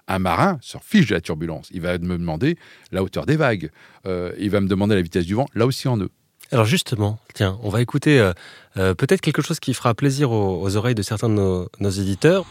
Un 0.08 0.18
marin 0.18 0.58
se 0.62 0.80
fiche 0.82 1.06
de 1.10 1.14
la 1.14 1.22
turbulence. 1.22 1.68
Il 1.70 1.82
va 1.82 1.96
me 2.00 2.18
demander 2.18 2.58
la 2.92 3.04
hauteur 3.04 3.28
des 3.28 3.36
vagues. 3.36 3.70
Euh, 4.08 4.34
il 4.40 4.50
va 4.50 4.60
me 4.60 4.68
demander 4.68 4.96
la 4.96 5.04
vitesse 5.04 5.28
du 5.28 5.36
vent, 5.36 5.46
là 5.54 5.68
aussi 5.68 5.88
en 5.88 5.98
nœud. 5.98 6.10
Alors 6.52 6.66
justement, 6.66 7.20
tiens, 7.36 7.60
on 7.62 7.70
va 7.70 7.84
écouter 7.84 8.20
euh, 8.20 8.34
euh, 8.78 8.96
peut-être 8.96 9.22
quelque 9.22 9.44
chose 9.44 9.60
qui 9.60 9.76
fera 9.76 9.94
plaisir 9.94 10.32
aux, 10.32 10.76
oreilles 10.76 10.96
de 10.96 11.04
certains 11.04 11.30
de 11.30 11.68
nos 11.80 11.90
éditeurs. 11.92 12.48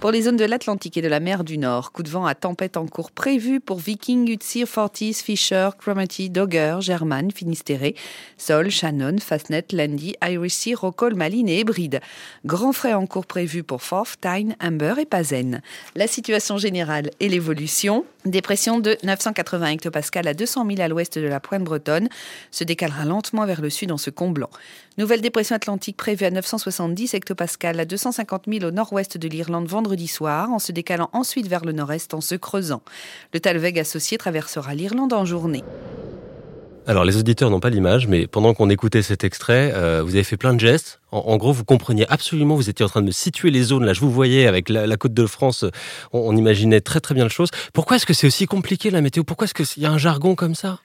Pour 0.00 0.10
les 0.10 0.22
zones 0.22 0.36
de 0.36 0.44
l'Atlantique 0.44 0.98
et 0.98 1.02
de 1.02 1.08
la 1.08 1.20
mer 1.20 1.42
du 1.42 1.56
Nord, 1.56 1.90
coup 1.90 2.02
de 2.02 2.10
vent 2.10 2.26
à 2.26 2.34
tempête 2.34 2.76
en 2.76 2.86
cours 2.86 3.10
prévu 3.10 3.60
pour 3.60 3.78
Viking, 3.78 4.30
Utsir, 4.30 4.68
Fortis, 4.68 5.14
Fisher, 5.14 5.70
Cromarty, 5.78 6.28
Dogger, 6.28 6.76
German, 6.80 7.30
Finistéré, 7.30 7.96
Sol, 8.36 8.70
Shannon, 8.70 9.16
Fastnet, 9.18 9.64
Landy, 9.72 10.14
Irisy, 10.22 10.74
Rockall, 10.74 11.14
Malines 11.14 11.48
et 11.48 11.60
Hébride. 11.60 12.00
Grand 12.44 12.72
frais 12.72 12.92
en 12.92 13.06
cours 13.06 13.26
prévu 13.26 13.62
pour 13.62 13.82
Forth, 13.82 14.20
Tyne, 14.20 14.54
Amber 14.62 14.94
et 15.00 15.06
Pazen. 15.06 15.62
La 15.94 16.06
situation 16.06 16.58
générale 16.58 17.10
et 17.18 17.28
l'évolution. 17.30 18.04
Dépression 18.26 18.80
de 18.80 18.98
980 19.02 19.66
hectopascales 19.68 20.28
à 20.28 20.34
200 20.34 20.66
000 20.68 20.82
à 20.82 20.88
l'ouest 20.88 21.18
de 21.18 21.26
la 21.26 21.40
pointe 21.40 21.64
bretonne 21.64 22.08
se 22.50 22.64
décalera 22.64 23.04
lentement 23.04 23.46
vers 23.46 23.62
le 23.62 23.70
sud 23.70 23.90
en 23.92 23.98
se 23.98 24.10
comblant. 24.10 24.50
Nouvelle 24.98 25.20
dépression 25.20 25.54
atlantique 25.54 25.98
prévue 25.98 26.24
à 26.24 26.30
970 26.30 27.12
hectopascales 27.12 27.78
à 27.78 27.84
250 27.84 28.44
000 28.50 28.64
au 28.64 28.70
nord-ouest 28.70 29.18
de 29.18 29.28
l'Irlande 29.28 29.66
vendredi 29.66 30.08
soir, 30.08 30.50
en 30.50 30.58
se 30.58 30.72
décalant 30.72 31.10
ensuite 31.12 31.48
vers 31.48 31.66
le 31.66 31.72
nord-est 31.72 32.14
en 32.14 32.22
se 32.22 32.34
creusant. 32.34 32.80
Le 33.34 33.40
Talweg 33.40 33.78
associé 33.78 34.16
traversera 34.16 34.74
l'Irlande 34.74 35.12
en 35.12 35.26
journée. 35.26 35.62
Alors 36.86 37.04
les 37.04 37.18
auditeurs 37.18 37.50
n'ont 37.50 37.60
pas 37.60 37.68
l'image, 37.68 38.06
mais 38.06 38.26
pendant 38.26 38.54
qu'on 38.54 38.70
écoutait 38.70 39.02
cet 39.02 39.22
extrait, 39.22 39.70
euh, 39.74 40.02
vous 40.02 40.14
avez 40.14 40.24
fait 40.24 40.38
plein 40.38 40.54
de 40.54 40.60
gestes. 40.60 41.02
En, 41.10 41.36
gros, 41.36 41.52
vous 41.52 41.64
compreniez 41.64 42.06
absolument, 42.08 42.54
vous 42.54 42.70
étiez 42.70 42.86
en 42.86 42.88
train 42.88 43.02
de 43.02 43.06
me 43.06 43.12
situer 43.12 43.50
les 43.50 43.64
zones. 43.64 43.84
Là, 43.84 43.92
je 43.92 44.00
vous 44.00 44.10
voyais 44.10 44.46
avec 44.46 44.70
la, 44.70 44.96
côte 44.96 45.12
de 45.12 45.26
France, 45.26 45.66
on, 46.14 46.34
imaginait 46.34 46.80
très 46.80 47.00
très 47.00 47.14
bien 47.14 47.24
le 47.24 47.30
chose. 47.30 47.50
Pourquoi 47.74 47.96
est-ce 47.96 48.06
que 48.06 48.14
c'est 48.14 48.26
aussi 48.26 48.46
compliqué 48.46 48.90
la 48.90 49.02
météo? 49.02 49.24
Pourquoi 49.24 49.44
est-ce 49.46 49.52
qu'il 49.52 49.82
y 49.82 49.86
a 49.86 49.90
un 49.90 49.98
jargon 49.98 50.34
comme 50.34 50.54
ça? 50.54 50.80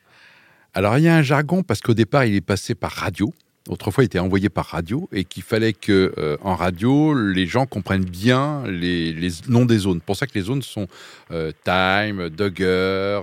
Alors 0.73 0.97
il 0.97 1.03
y 1.05 1.07
a 1.07 1.15
un 1.15 1.21
jargon 1.21 1.63
parce 1.63 1.79
qu'au 1.79 1.93
départ, 1.93 2.25
il 2.25 2.35
est 2.35 2.41
passé 2.41 2.75
par 2.75 2.91
radio. 2.91 3.33
Autrefois, 3.71 4.03
était 4.03 4.19
envoyé 4.19 4.49
par 4.49 4.67
radio 4.67 5.09
et 5.11 5.23
qu'il 5.23 5.43
fallait 5.43 5.73
que 5.73 6.13
euh, 6.17 6.37
en 6.41 6.55
radio, 6.55 7.13
les 7.15 7.47
gens 7.47 7.65
comprennent 7.65 8.05
bien 8.05 8.63
les, 8.67 9.31
noms 9.47 9.65
des 9.65 9.79
zones. 9.79 10.01
Pour 10.01 10.15
ça 10.15 10.27
que 10.27 10.33
les 10.35 10.41
zones 10.41 10.61
sont 10.61 10.87
euh, 11.31 11.51
Time, 11.63 12.29
Dugger, 12.29 13.21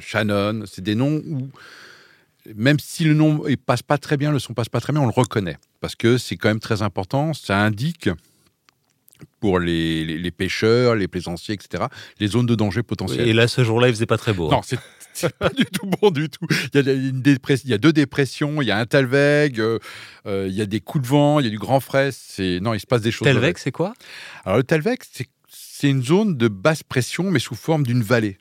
Shannon. 0.00 0.64
C'est 0.66 0.82
des 0.82 0.94
noms 0.94 1.22
où 1.26 1.48
même 2.54 2.78
si 2.78 3.04
le 3.04 3.14
nom 3.14 3.42
ne 3.44 3.54
passe 3.56 3.82
pas 3.82 3.98
très 3.98 4.16
bien, 4.16 4.30
le 4.30 4.38
son 4.38 4.54
passe 4.54 4.68
pas 4.68 4.80
très 4.80 4.92
bien, 4.92 5.02
on 5.02 5.06
le 5.06 5.12
reconnaît. 5.12 5.58
Parce 5.80 5.96
que 5.96 6.18
c'est 6.18 6.36
quand 6.36 6.48
même 6.48 6.60
très 6.60 6.82
important. 6.82 7.34
Ça 7.34 7.58
indique 7.58 8.08
pour 9.40 9.58
les, 9.58 10.30
pêcheurs, 10.30 10.94
les 10.94 11.08
plaisanciers, 11.08 11.54
etc., 11.54 11.84
les 12.20 12.28
zones 12.28 12.46
de 12.46 12.54
danger 12.54 12.82
potentiels. 12.82 13.28
Et 13.28 13.32
là, 13.32 13.48
ce 13.48 13.64
jour-là, 13.64 13.88
il 13.88 13.94
faisait 13.94 14.06
pas 14.06 14.18
très 14.18 14.32
beau. 14.32 14.50
Non, 14.50 14.58
hein. 14.58 14.78
c'est 15.12 15.34
pas 15.38 15.48
du 15.48 15.64
tout 15.64 15.86
bon 15.86 16.10
du 16.10 16.28
tout. 16.28 16.46
Il 16.74 16.80
y, 16.80 16.88
a 16.88 16.92
une 16.92 17.22
il 17.24 17.70
y 17.70 17.74
a 17.74 17.78
deux 17.78 17.92
dépressions, 17.92 18.60
il 18.62 18.66
y 18.66 18.70
a 18.70 18.78
un 18.78 18.86
Talweg, 18.86 19.60
euh, 19.60 19.78
euh, 20.26 20.46
il 20.48 20.54
y 20.54 20.62
a 20.62 20.66
des 20.66 20.80
coups 20.80 21.04
de 21.04 21.08
vent, 21.08 21.40
il 21.40 21.46
y 21.46 21.48
a 21.48 21.50
du 21.50 21.58
grand 21.58 21.80
frais. 21.80 22.10
Non, 22.38 22.74
il 22.74 22.80
se 22.80 22.86
passe 22.86 23.02
des 23.02 23.10
choses. 23.10 23.26
Talweg, 23.26 23.58
c'est 23.58 23.72
quoi? 23.72 23.94
Alors, 24.44 24.58
le 24.58 24.64
Talweg, 24.64 25.00
c'est 25.48 25.88
une 25.88 26.02
zone 26.02 26.36
de 26.36 26.48
basse 26.48 26.82
pression, 26.82 27.30
mais 27.30 27.38
sous 27.38 27.54
forme 27.54 27.84
d'une 27.84 28.02
vallée. 28.02 28.38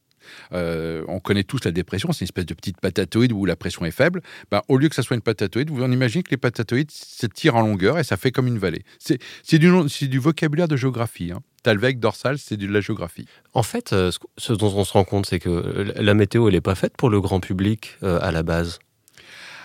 Euh, 0.54 1.04
on 1.08 1.20
connaît 1.20 1.44
tous 1.44 1.64
la 1.66 1.72
dépression, 1.72 2.12
c'est 2.12 2.22
une 2.22 2.26
espèce 2.26 2.46
de 2.46 2.54
petite 2.54 2.80
patatoïde 2.80 3.32
où 3.32 3.46
la 3.46 3.56
pression 3.56 3.86
est 3.86 3.92
faible. 3.92 4.22
Ben, 4.52 4.62
au 4.68 4.78
lieu 4.78 4.90
que 4.90 4.96
ça 4.96 5.04
soit 5.04 5.16
une 5.16 5.22
patatoïde, 5.22 5.70
vous 5.70 5.84
en 5.84 5.92
imaginez 5.92 6.24
que 6.24 6.32
les 6.32 6.38
patatoïdes 6.38 6.92
s'étirent 6.92 7.56
en 7.56 7.62
longueur 7.62 8.00
et 8.00 8.04
ça 8.04 8.18
fait 8.18 8.32
comme 8.32 8.48
une 8.48 8.58
vallée. 8.58 8.84
C'est 9.00 9.20
du, 9.58 9.72
du, 10.08 10.20
vocabulaire 10.20 10.68
de 10.68 10.76
géographie. 10.76 11.32
Hein. 11.32 11.42
Talweg, 11.64 12.00
dorsal, 12.00 12.38
c'est 12.38 12.58
de 12.58 12.68
la 12.68 12.82
géographie. 12.82 13.26
En 13.54 13.64
fait, 13.64 13.94
euh, 13.94 14.12
ce 14.38 14.54
dont 14.54 14.74
on 14.76 14.84
se 14.84 14.94
rend 14.94 15.04
compte, 15.04 15.26
c'est 15.26 15.40
que 15.40 15.94
la 15.96 16.14
météo, 16.14 16.48
elle 16.48 16.54
n'est 16.54 16.62
pas 16.62 16.76
faite 16.76 16.96
pour 16.98 17.10
le 17.10 17.20
grand 17.22 17.40
public 17.40 17.98
euh, 18.04 18.20
à 18.22 18.32
la 18.32 18.44
base. 18.44 18.80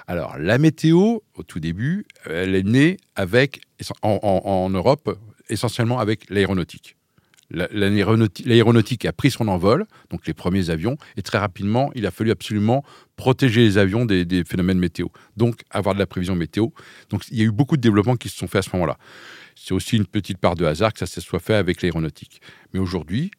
Alors, 0.06 0.38
la 0.38 0.58
météo, 0.58 1.18
au 1.36 1.42
tout 1.42 1.60
début, 1.60 2.06
elle 2.24 2.54
est 2.54 2.64
née 2.64 2.96
avec, 3.14 3.60
en 4.02 4.68
Europe, 4.70 5.16
essentiellement 5.48 6.00
avec 6.00 6.28
l'aéronautique 6.30 6.96
l'aéronautique 7.50 9.04
a 9.04 9.12
pris 9.12 9.30
son 9.30 9.48
envol, 9.48 9.86
donc 10.10 10.26
les 10.26 10.34
premiers 10.34 10.70
avions, 10.70 10.96
et 11.16 11.22
très 11.22 11.38
rapidement, 11.38 11.90
il 11.94 12.06
a 12.06 12.10
fallu 12.10 12.30
absolument 12.30 12.84
protéger 13.16 13.62
les 13.62 13.78
avions 13.78 14.04
des, 14.04 14.44
phénomènes 14.44 14.78
météo. 14.78 15.08
Donc, 15.36 15.62
avoir 15.70 15.94
de 15.94 16.00
la 16.00 16.06
prévision 16.06 16.34
météo. 16.34 16.68
Donc, 17.10 17.24
il 17.30 17.38
y 17.38 17.42
a 17.42 17.44
eu 17.44 17.50
beaucoup 17.50 17.76
de 17.76 17.82
développements 17.82 18.16
qui 18.16 18.28
se 18.28 18.36
sont 18.36 18.46
faits 18.46 18.66
à 18.66 18.70
ce 18.70 18.76
moment-là. 18.76 18.98
C'est 19.54 19.74
aussi 19.74 19.96
une 19.96 20.06
petite 20.06 20.38
part 20.38 20.54
de 20.54 20.64
hasard 20.64 20.92
que 20.92 21.00
ça 21.00 21.06
se 21.06 21.20
soit 21.20 21.40
fait 21.40 21.54
avec 21.54 21.82
l'aéronautique. 21.82 22.40
Mais 22.72 22.80
aujourd'hui, 22.80 23.30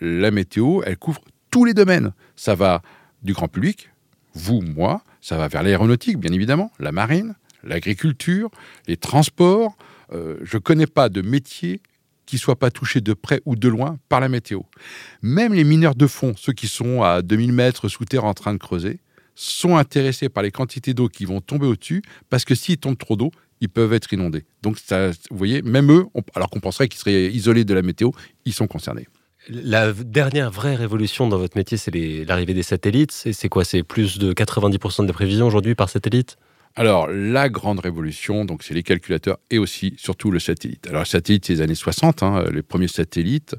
la 0.00 0.30
météo, 0.30 0.82
elle 0.84 0.96
couvre 0.96 1.22
tous 1.50 1.64
les 1.64 1.74
domaines. 1.74 2.12
Ça 2.36 2.54
va 2.54 2.82
du 3.22 3.32
grand 3.32 3.48
public, 3.48 3.90
vous, 4.34 4.60
moi, 4.60 5.02
ça 5.20 5.36
va 5.36 5.48
vers 5.48 5.62
l'aéronautique, 5.62 6.18
bien 6.18 6.32
évidemment, 6.32 6.70
la 6.78 6.92
marine, 6.92 7.34
l'agriculture, 7.64 8.50
les 8.86 8.96
transports. 8.96 9.76
Euh, 10.12 10.38
je 10.42 10.56
ne 10.56 10.60
connais 10.60 10.86
pas 10.86 11.08
de 11.08 11.22
métier 11.22 11.80
qui 12.30 12.36
ne 12.36 12.40
soient 12.40 12.58
pas 12.58 12.70
touchés 12.70 13.00
de 13.00 13.12
près 13.12 13.40
ou 13.44 13.56
de 13.56 13.68
loin 13.68 13.98
par 14.08 14.20
la 14.20 14.28
météo. 14.28 14.60
Même 15.20 15.52
les 15.52 15.64
mineurs 15.64 15.96
de 15.96 16.06
fond, 16.06 16.34
ceux 16.36 16.52
qui 16.52 16.68
sont 16.68 17.02
à 17.02 17.22
2000 17.22 17.52
mètres 17.52 17.88
sous 17.88 18.04
terre 18.04 18.24
en 18.24 18.34
train 18.34 18.52
de 18.52 18.58
creuser, 18.58 19.00
sont 19.34 19.76
intéressés 19.76 20.28
par 20.28 20.44
les 20.44 20.52
quantités 20.52 20.94
d'eau 20.94 21.08
qui 21.08 21.24
vont 21.24 21.40
tomber 21.40 21.66
au-dessus, 21.66 22.02
parce 22.28 22.44
que 22.44 22.54
s'ils 22.54 22.78
tombent 22.78 22.98
trop 22.98 23.16
d'eau, 23.16 23.32
ils 23.60 23.68
peuvent 23.68 23.92
être 23.92 24.12
inondés. 24.12 24.44
Donc, 24.62 24.78
ça, 24.78 25.10
vous 25.10 25.36
voyez, 25.36 25.60
même 25.62 25.90
eux, 25.90 26.06
alors 26.34 26.50
qu'on 26.50 26.60
penserait 26.60 26.88
qu'ils 26.88 27.00
seraient 27.00 27.26
isolés 27.26 27.64
de 27.64 27.74
la 27.74 27.82
météo, 27.82 28.10
ils 28.44 28.52
sont 28.52 28.68
concernés. 28.68 29.08
La 29.48 29.92
dernière 29.92 30.52
vraie 30.52 30.76
révolution 30.76 31.26
dans 31.26 31.38
votre 31.38 31.56
métier, 31.56 31.78
c'est 31.78 31.90
l'arrivée 32.24 32.54
des 32.54 32.62
satellites. 32.62 33.10
C'est 33.10 33.48
quoi? 33.48 33.64
C'est 33.64 33.82
plus 33.82 34.18
de 34.18 34.32
90% 34.32 35.06
de 35.06 35.12
prévisions 35.12 35.46
aujourd'hui 35.48 35.74
par 35.74 35.88
satellite? 35.88 36.36
Alors, 36.76 37.08
la 37.08 37.48
grande 37.48 37.80
révolution, 37.80 38.44
donc 38.44 38.62
c'est 38.62 38.74
les 38.74 38.84
calculateurs 38.84 39.38
et 39.50 39.58
aussi, 39.58 39.94
surtout, 39.96 40.30
le 40.30 40.38
satellite. 40.38 40.86
Alors, 40.86 41.02
le 41.02 41.06
satellite, 41.06 41.46
c'est 41.46 41.54
les 41.54 41.60
années 41.62 41.74
60, 41.74 42.22
hein, 42.22 42.44
les 42.52 42.62
premiers 42.62 42.88
satellites. 42.88 43.56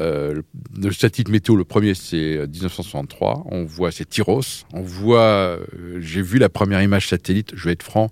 Euh, 0.00 0.42
le 0.76 0.92
satellite 0.92 1.28
météo, 1.28 1.56
le 1.56 1.64
premier, 1.64 1.94
c'est 1.94 2.46
1963. 2.46 3.30
Euh, 3.30 3.42
on 3.46 3.64
voit, 3.64 3.90
c'est 3.90 4.08
Tyros. 4.08 4.64
On 4.72 4.80
voit, 4.80 5.20
euh, 5.20 5.66
j'ai 5.98 6.22
vu 6.22 6.38
la 6.38 6.48
première 6.48 6.80
image 6.80 7.08
satellite, 7.08 7.50
je 7.54 7.64
vais 7.64 7.72
être 7.72 7.82
franc, 7.82 8.10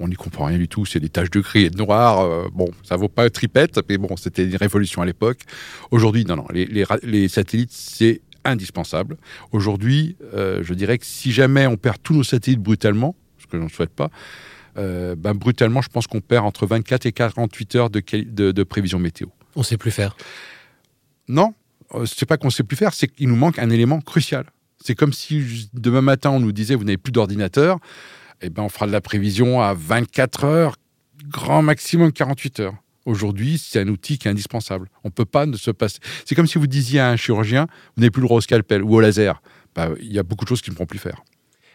on 0.00 0.08
n'y 0.08 0.16
comprend 0.16 0.46
rien 0.46 0.58
du 0.58 0.68
tout, 0.68 0.86
c'est 0.86 0.98
des 0.98 1.10
taches 1.10 1.30
de 1.30 1.40
gris 1.40 1.64
et 1.64 1.70
de 1.70 1.76
noir. 1.76 2.50
bon, 2.50 2.70
ça 2.82 2.96
vaut 2.96 3.10
pas 3.10 3.28
tripette, 3.28 3.78
mais 3.88 3.98
bon, 3.98 4.16
c'était 4.16 4.44
une 4.44 4.56
révolution 4.56 5.02
à 5.02 5.06
l'époque. 5.06 5.40
Aujourd'hui, 5.90 6.24
non, 6.24 6.36
non, 6.36 6.46
les, 6.50 6.66
les, 7.02 7.28
satellites, 7.28 7.70
c'est 7.70 8.22
indispensable. 8.44 9.18
Aujourd'hui, 9.52 10.16
je 10.32 10.74
dirais 10.74 10.98
que 10.98 11.06
si 11.06 11.30
jamais 11.30 11.68
on 11.68 11.76
perd 11.76 11.98
tous 12.02 12.14
nos 12.14 12.24
satellites 12.24 12.58
brutalement, 12.58 13.14
que 13.52 13.58
je 13.58 13.62
ne 13.62 13.68
souhaite 13.68 13.94
pas, 13.94 14.10
euh, 14.78 15.14
ben, 15.16 15.34
brutalement, 15.34 15.82
je 15.82 15.88
pense 15.88 16.06
qu'on 16.06 16.20
perd 16.20 16.46
entre 16.46 16.66
24 16.66 17.06
et 17.06 17.12
48 17.12 17.76
heures 17.76 17.90
de, 17.90 18.00
de, 18.00 18.62
prévision 18.64 18.98
météo. 18.98 19.28
On 19.54 19.60
ne 19.60 19.64
sait 19.64 19.76
plus 19.76 19.90
faire 19.90 20.16
Non, 21.28 21.54
euh, 21.94 22.06
c'est 22.06 22.26
pas 22.26 22.36
qu'on 22.36 22.48
ne 22.48 22.52
sait 22.52 22.64
plus 22.64 22.76
faire, 22.76 22.94
c'est 22.94 23.08
qu'il 23.08 23.28
nous 23.28 23.36
manque 23.36 23.58
un 23.58 23.70
élément 23.70 24.00
crucial. 24.00 24.46
C'est 24.82 24.94
comme 24.94 25.12
si 25.12 25.70
demain 25.74 26.00
matin, 26.00 26.30
on 26.30 26.40
nous 26.40 26.52
disait, 26.52 26.74
vous 26.74 26.84
n'avez 26.84 26.96
plus 26.96 27.12
d'ordinateur, 27.12 27.78
eh 28.40 28.50
ben, 28.50 28.62
on 28.62 28.68
fera 28.68 28.86
de 28.86 28.92
la 28.92 29.00
prévision 29.00 29.60
à 29.60 29.74
24 29.74 30.44
heures, 30.44 30.76
grand 31.28 31.62
maximum 31.62 32.12
48 32.12 32.60
heures. 32.60 32.74
Aujourd'hui, 33.04 33.58
c'est 33.58 33.80
un 33.80 33.88
outil 33.88 34.16
qui 34.16 34.28
est 34.28 34.30
indispensable. 34.30 34.88
On 35.04 35.08
ne 35.08 35.12
peut 35.12 35.24
pas 35.24 35.46
ne 35.46 35.56
se 35.56 35.70
passer. 35.70 35.98
C'est 36.24 36.34
comme 36.34 36.46
si 36.46 36.58
vous 36.58 36.68
disiez 36.68 37.00
à 37.00 37.10
un 37.10 37.16
chirurgien, 37.16 37.66
vous 37.96 38.00
n'avez 38.00 38.10
plus 38.10 38.20
le 38.20 38.26
droit 38.26 38.38
au 38.38 38.40
scalpel 38.40 38.82
ou 38.82 38.94
au 38.94 39.00
laser. 39.00 39.42
Ben, 39.74 39.94
il 40.00 40.12
y 40.12 40.18
a 40.18 40.22
beaucoup 40.22 40.44
de 40.44 40.48
choses 40.48 40.62
qu'il 40.62 40.72
ne 40.72 40.76
pourront 40.76 40.86
plus 40.86 40.98
faire. 40.98 41.22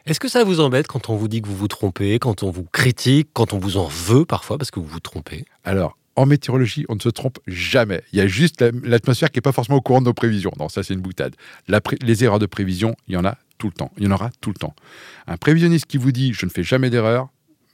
Est-ce 0.07 0.21
que 0.21 0.29
ça 0.29 0.45
vous 0.45 0.61
embête 0.61 0.87
quand 0.87 1.09
on 1.09 1.17
vous 1.17 1.27
dit 1.27 1.41
que 1.41 1.47
vous 1.47 1.55
vous 1.57 1.67
trompez, 1.67 2.17
quand 2.17 2.41
on 2.41 2.49
vous 2.49 2.63
critique, 2.63 3.27
quand 3.33 3.51
on 3.51 3.59
vous 3.59 3.75
en 3.75 3.87
veut 3.87 4.23
parfois 4.23 4.57
parce 4.57 4.71
que 4.71 4.79
vous 4.79 4.87
vous 4.87 5.01
trompez? 5.01 5.43
Alors, 5.65 5.97
en 6.15 6.25
météorologie, 6.25 6.85
on 6.87 6.95
ne 6.95 7.01
se 7.01 7.09
trompe 7.09 7.39
jamais. 7.45 8.01
Il 8.13 8.19
y 8.19 8.21
a 8.21 8.27
juste 8.27 8.63
l'atmosphère 8.83 9.31
qui 9.31 9.37
n'est 9.37 9.41
pas 9.41 9.51
forcément 9.51 9.77
au 9.77 9.81
courant 9.81 9.99
de 9.99 10.05
nos 10.05 10.13
prévisions. 10.13 10.51
Non, 10.57 10.69
ça 10.69 10.81
c'est 10.81 10.93
une 10.93 11.01
boutade. 11.01 11.35
les 12.01 12.23
erreurs 12.23 12.39
de 12.39 12.45
prévision, 12.45 12.95
il 13.09 13.15
y 13.15 13.17
en 13.17 13.25
a 13.25 13.37
tout 13.57 13.67
le 13.67 13.73
temps. 13.73 13.91
Il 13.97 14.05
y 14.05 14.07
en 14.07 14.11
aura 14.11 14.31
tout 14.39 14.49
le 14.49 14.55
temps. 14.55 14.75
Un 15.27 15.35
prévisionniste 15.35 15.87
qui 15.87 15.97
vous 15.97 16.13
dit 16.13 16.33
je 16.33 16.45
ne 16.45 16.51
fais 16.51 16.63
jamais 16.63 16.89
d'erreur, 16.89 17.27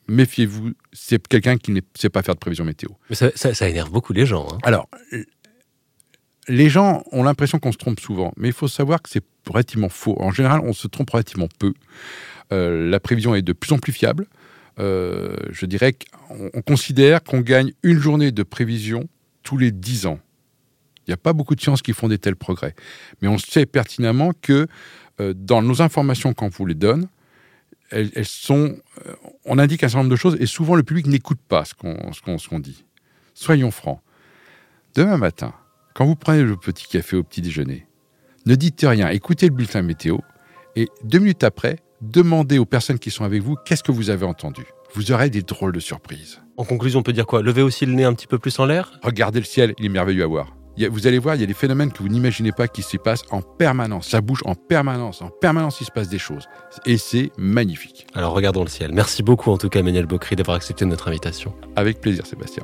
méfiez-vous, 0.08 0.72
c'est 0.92 1.26
quelqu'un 1.28 1.58
qui 1.58 1.72
ne 1.72 1.82
sait 1.96 2.10
pas 2.10 2.24
faire 2.24 2.36
de 2.36 2.40
prévision 2.40 2.66
météo. 2.66 2.90
Mais 3.10 3.16
ça, 3.16 3.70
énerve 3.70 3.92
beaucoup 3.92 4.14
les 4.14 4.26
gens. 4.26 4.48
Hein. 4.52 4.58
Alors, 4.64 4.90
les 6.48 6.70
gens 6.70 7.04
ont 7.12 7.24
l'impression 7.24 7.60
qu'on 7.60 7.72
se 7.72 7.78
trompe 7.78 8.00
souvent, 8.00 8.34
mais 8.38 8.50
il 8.50 8.54
faut 8.54 8.68
savoir 8.68 9.02
que 9.02 9.10
c'est 9.10 9.24
relativement 9.50 9.90
faux. 9.90 10.16
En 10.20 10.32
général, 10.32 10.62
on 10.64 10.74
se 10.74 10.88
trompe 10.88 11.10
relativement 11.10 11.48
peu. 11.60 11.74
Euh, 12.52 12.90
la 12.90 13.00
prévision 13.00 13.36
est 13.36 13.42
de 13.42 13.54
plus 13.54 13.72
en 13.74 13.78
plus 13.78 13.92
fiable. 13.92 14.28
Euh, 14.80 15.36
je 15.52 15.66
dirais 15.66 15.94
qu'on 15.94 16.62
considère 16.62 17.24
qu'on 17.24 17.42
gagne 17.42 17.74
une 17.84 18.00
journée 18.00 18.32
de 18.32 18.44
prévision 18.44 19.08
tous 19.44 19.58
les 19.58 19.72
10 19.72 20.08
ans. 20.08 20.20
Il 21.06 21.12
n'y 21.12 21.14
a 21.14 21.18
pas 21.18 21.34
beaucoup 21.34 21.56
de 21.56 21.62
sciences 21.62 21.82
qui 21.82 21.94
font 21.94 22.08
des 22.08 22.18
tels 22.18 22.36
progrès. 22.36 22.76
Mais 23.22 23.28
on 23.28 23.38
sait 23.38 23.66
pertinemment 23.66 24.32
que 24.42 24.68
euh, 25.20 25.34
dans 25.36 25.62
nos 25.62 25.82
informations 25.82 26.34
qu'on 26.34 26.50
vous 26.50 26.66
les 26.66 26.76
donne, 26.76 27.08
elles, 27.92 28.26
sont, 28.26 28.76
on 29.46 29.60
indique 29.60 29.84
un 29.84 29.88
certain 29.88 30.00
nombre 30.00 30.10
de 30.10 30.16
choses 30.16 30.36
et 30.40 30.48
souvent 30.48 30.74
le 30.74 30.82
public 30.82 31.06
n'écoute 31.06 31.38
pas 31.48 31.64
ce 31.64 31.76
qu'on 31.76 32.60
dit. 32.60 32.86
Soyons 33.36 33.70
francs. 33.70 34.02
Demain 34.96 35.18
matin, 35.18 35.54
quand 35.94 36.06
vous 36.06 36.16
prenez 36.16 36.44
le 36.44 36.58
petit 36.58 36.88
café 36.88 37.16
au 37.16 37.24
petit 37.24 37.42
déjeuner, 37.42 37.86
ne 38.46 38.56
dites 38.56 38.84
rien, 38.84 39.10
écoutez 39.10 39.48
le 39.48 39.54
bulletin 39.54 39.82
météo 39.82 40.18
et 40.76 40.90
deux 41.04 41.20
minutes 41.20 41.44
après, 41.44 41.78
demandez 42.02 42.58
aux 42.58 42.66
personnes 42.66 43.00
qui 43.00 43.12
sont 43.12 43.24
avec 43.24 43.42
vous 43.42 43.56
qu'est-ce 43.64 43.84
que 43.84 43.92
vous 43.92 44.10
avez 44.10 44.26
entendu. 44.26 44.64
Vous 44.96 45.12
aurez 45.12 45.30
des 45.30 45.42
drôles 45.42 45.72
de 45.72 45.80
surprises. 45.80 46.42
En 46.58 46.66
conclusion, 46.66 47.00
on 47.00 47.04
peut 47.04 47.14
dire 47.14 47.26
quoi? 47.26 47.42
Levez 47.42 47.62
aussi 47.62 47.86
le 47.86 47.94
nez 47.94 48.04
un 48.04 48.14
petit 48.14 48.28
peu 48.28 48.38
plus 48.38 48.58
en 48.60 48.66
l'air? 48.66 49.00
Regardez 49.04 49.40
le 49.40 49.46
ciel, 49.46 49.74
il 49.80 49.86
est 49.86 49.90
merveilleux 49.90 50.24
à 50.24 50.28
voir. 50.28 50.56
vous 50.90 51.08
allez 51.08 51.20
voir, 51.20 51.36
il 51.36 51.42
y 51.42 51.44
a 51.44 51.48
des 51.48 51.54
phénomènes 51.54 51.92
que 51.92 52.00
vous 52.00 52.10
n'imaginez 52.10 52.52
pas 52.52 52.68
qui 52.68 52.84
s'y 52.84 52.98
passent 52.98 53.24
en 53.32 53.42
permanence. 53.42 54.10
Ça 54.10 54.22
bouge 54.22 54.42
en 54.46 54.56
permanence. 54.56 55.22
En 55.22 55.30
permanence, 55.30 55.80
il 55.82 55.86
se 55.86 55.92
passe 55.92 56.10
des 56.10 56.20
choses. 56.20 56.48
Et 56.86 56.98
c'est 56.98 57.32
magnifique. 57.38 58.08
Alors 58.14 58.34
regardons 58.34 58.64
le 58.64 58.70
ciel. 58.70 58.92
Merci 58.94 59.24
beaucoup 59.24 59.52
en 59.52 59.58
tout 59.58 59.70
cas, 59.70 59.80
Emmanuel 59.80 60.06
Bocry, 60.06 60.36
d'avoir 60.36 60.58
accepté 60.58 60.86
notre 60.86 61.08
invitation. 61.08 61.54
Avec 61.76 62.02
plaisir, 62.02 62.26
Sébastien. 62.26 62.64